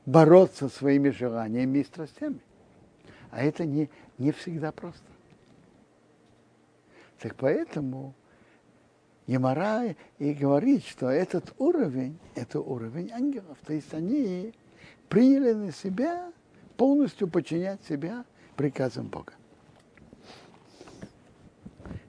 бороться 0.05 0.69
своими 0.69 1.09
желаниями 1.09 1.80
и 1.80 1.84
страстями. 1.84 2.39
А 3.30 3.43
это 3.43 3.65
не, 3.65 3.89
не 4.17 4.32
всегда 4.32 4.71
просто. 4.71 5.05
Так 7.19 7.36
поэтому 7.36 8.13
Емара 9.28 9.95
и 10.19 10.34
говорит, 10.34 10.86
что 10.86 11.09
этот 11.09 11.53
уровень, 11.59 12.17
это 12.34 12.61
уровень 12.61 13.11
ангелов. 13.11 13.57
То 13.65 13.73
есть 13.73 13.93
они 13.93 14.53
приняли 15.09 15.53
на 15.53 15.71
себя 15.71 16.32
полностью 16.78 17.28
подчинять 17.28 17.84
себя 17.84 18.25
приказам 18.55 19.07
Бога. 19.07 19.34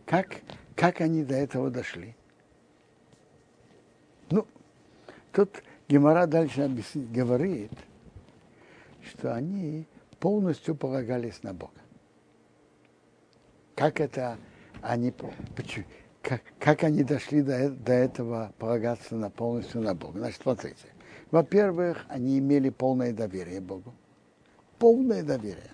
Как, 0.06 0.40
как 0.74 1.00
они 1.00 1.24
до 1.24 1.34
этого 1.34 1.70
дошли? 1.70 2.16
Ну, 4.30 4.46
тут 5.32 5.62
Гемора 5.88 6.26
дальше 6.26 6.70
говорит, 6.94 7.72
что 9.02 9.34
они 9.34 9.86
полностью 10.20 10.76
полагались 10.76 11.42
на 11.42 11.52
Бога. 11.52 11.72
Как 13.74 14.00
это 14.00 14.38
они, 14.82 15.12
как, 16.28 16.42
как 16.58 16.84
они 16.84 17.04
дошли 17.04 17.40
до, 17.40 17.70
до 17.70 17.92
этого 17.94 18.52
полагаться 18.58 19.16
на 19.16 19.30
полностью 19.30 19.80
на 19.80 19.94
Бога? 19.94 20.18
Значит, 20.18 20.42
смотрите. 20.42 20.84
Во-первых, 21.30 22.04
они 22.08 22.38
имели 22.38 22.68
полное 22.68 23.14
доверие 23.14 23.62
Богу. 23.62 23.94
Полное 24.78 25.22
доверие. 25.22 25.70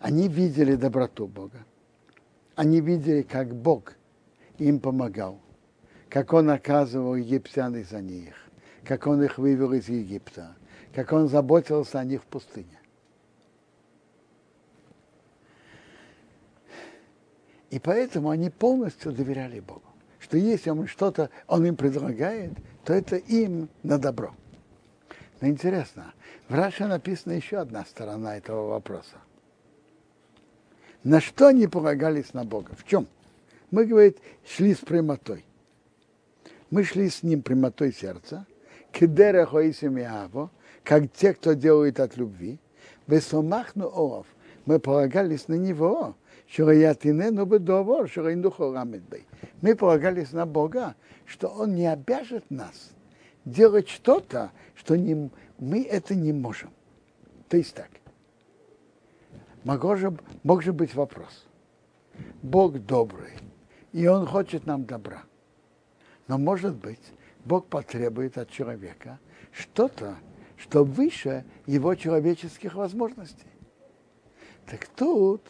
Они 0.00 0.26
видели 0.26 0.74
доброту 0.74 1.26
Бога. 1.26 1.58
Они 2.54 2.80
видели, 2.80 3.20
как 3.20 3.54
Бог 3.54 3.94
им 4.56 4.80
помогал, 4.80 5.38
как 6.08 6.32
Он 6.32 6.46
наказывал 6.46 7.16
египтян 7.16 7.76
из-за 7.76 8.00
них, 8.00 8.34
как 8.84 9.06
Он 9.06 9.22
их 9.22 9.36
вывел 9.36 9.74
из 9.74 9.90
Египта, 9.90 10.56
как 10.94 11.12
Он 11.12 11.28
заботился 11.28 12.00
о 12.00 12.04
них 12.04 12.22
в 12.22 12.26
пустыне. 12.26 12.78
И 17.72 17.78
поэтому 17.78 18.28
они 18.28 18.50
полностью 18.50 19.12
доверяли 19.12 19.58
Богу. 19.60 19.82
Что 20.18 20.36
если 20.36 20.68
он 20.68 20.86
что-то, 20.86 21.30
он 21.46 21.64
им 21.64 21.74
предлагает, 21.74 22.52
то 22.84 22.92
это 22.92 23.16
им 23.16 23.70
на 23.82 23.96
добро. 23.96 24.34
Но 25.40 25.48
интересно, 25.48 26.12
в 26.50 26.54
Раше 26.54 26.86
написана 26.86 27.32
еще 27.32 27.56
одна 27.56 27.86
сторона 27.86 28.36
этого 28.36 28.68
вопроса. 28.68 29.16
На 31.02 31.22
что 31.22 31.46
они 31.48 31.66
полагались 31.66 32.34
на 32.34 32.44
Бога? 32.44 32.72
В 32.76 32.84
чем? 32.84 33.08
Мы, 33.70 33.86
говорит, 33.86 34.18
шли 34.44 34.74
с 34.74 34.78
прямотой. 34.80 35.46
Мы 36.68 36.84
шли 36.84 37.08
с 37.08 37.22
ним 37.22 37.40
прямотой 37.40 37.94
сердца, 37.94 38.46
кедера 38.92 39.46
хоисимиаво, 39.46 40.50
как 40.84 41.10
те, 41.10 41.32
кто 41.32 41.54
делает 41.54 42.00
от 42.00 42.18
любви, 42.18 42.58
весомахну 43.06 43.86
оов. 43.86 44.26
Мы 44.66 44.78
полагались 44.78 45.48
на 45.48 45.54
него, 45.54 46.14
мы 49.60 49.74
полагались 49.76 50.32
на 50.32 50.46
Бога, 50.46 50.94
что 51.24 51.48
Он 51.48 51.74
не 51.74 51.86
обяжет 51.86 52.44
нас 52.50 52.92
делать 53.44 53.88
что-то, 53.88 54.52
что 54.74 54.96
не, 54.96 55.30
мы 55.58 55.82
это 55.82 56.14
не 56.14 56.32
можем. 56.32 56.70
То 57.48 57.56
есть 57.56 57.74
так. 57.74 57.90
Мог 59.64 59.96
же, 59.96 60.16
мог 60.42 60.62
же 60.62 60.72
быть 60.72 60.94
вопрос. 60.94 61.46
Бог 62.42 62.78
добрый, 62.80 63.32
и 63.92 64.06
Он 64.06 64.26
хочет 64.26 64.66
нам 64.66 64.84
добра. 64.84 65.22
Но, 66.28 66.38
может 66.38 66.74
быть, 66.74 67.00
Бог 67.44 67.66
потребует 67.66 68.38
от 68.38 68.50
человека 68.50 69.18
что-то, 69.52 70.16
что 70.56 70.84
выше 70.84 71.44
его 71.66 71.94
человеческих 71.94 72.74
возможностей. 72.74 73.50
Так 74.66 74.86
тут 74.86 75.42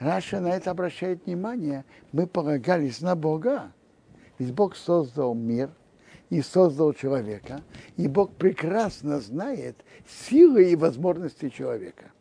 Раша 0.00 0.40
на 0.40 0.48
это 0.48 0.70
обращает 0.70 1.26
внимание. 1.26 1.84
Мы 2.10 2.26
полагались 2.26 3.02
на 3.02 3.14
Бога. 3.14 3.70
Ведь 4.38 4.54
Бог 4.54 4.74
создал 4.74 5.34
мир 5.34 5.70
и 6.30 6.40
создал 6.40 6.94
человека. 6.94 7.60
И 7.98 8.08
Бог 8.08 8.32
прекрасно 8.32 9.20
знает 9.20 9.76
силы 10.08 10.72
и 10.72 10.76
возможности 10.76 11.50
человека. 11.50 12.12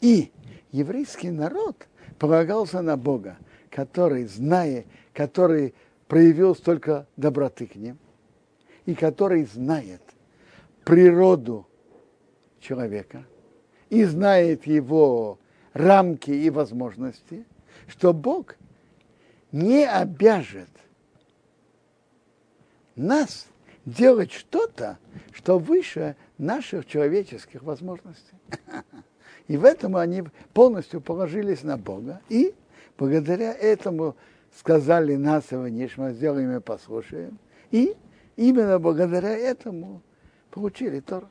И 0.00 0.30
еврейский 0.70 1.32
народ 1.32 1.88
полагался 2.20 2.82
на 2.82 2.96
Бога, 2.96 3.36
который, 3.68 4.26
зная, 4.26 4.84
который 5.12 5.74
проявил 6.06 6.54
столько 6.54 7.08
доброты 7.16 7.66
к 7.66 7.74
ним, 7.74 7.98
и 8.86 8.94
который 8.94 9.44
знает 9.44 10.02
природу 10.84 11.66
человека, 12.60 13.24
и 13.90 14.04
знает 14.04 14.68
его 14.68 15.40
рамки 15.72 16.30
и 16.30 16.50
возможности, 16.50 17.44
что 17.88 18.12
Бог 18.12 18.56
не 19.50 19.86
обяжет 19.86 20.68
нас 22.96 23.46
делать 23.84 24.32
что-то, 24.32 24.98
что 25.32 25.58
выше 25.58 26.16
наших 26.38 26.86
человеческих 26.86 27.62
возможностей. 27.62 28.36
И 29.48 29.56
в 29.56 29.64
этом 29.64 29.96
они 29.96 30.24
полностью 30.54 31.00
положились 31.00 31.62
на 31.62 31.76
Бога. 31.76 32.20
И 32.28 32.54
благодаря 32.96 33.52
этому 33.52 34.16
сказали 34.56 35.16
нас 35.16 35.50
его 35.50 35.66
Нишма, 35.68 36.12
сделаем 36.12 36.56
и 36.56 36.60
послушаем. 36.60 37.38
И 37.70 37.96
именно 38.36 38.78
благодаря 38.78 39.36
этому 39.36 40.02
получили 40.50 41.00
Тору 41.00 41.28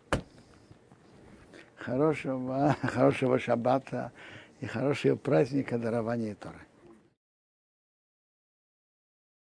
хорошего, 1.82 2.76
хорошего 2.84 3.40
шаббата 3.40 4.12
и 4.60 4.66
хорошего 4.66 5.16
праздника 5.16 5.78
дарования 5.78 6.36
Торы. 6.36 6.60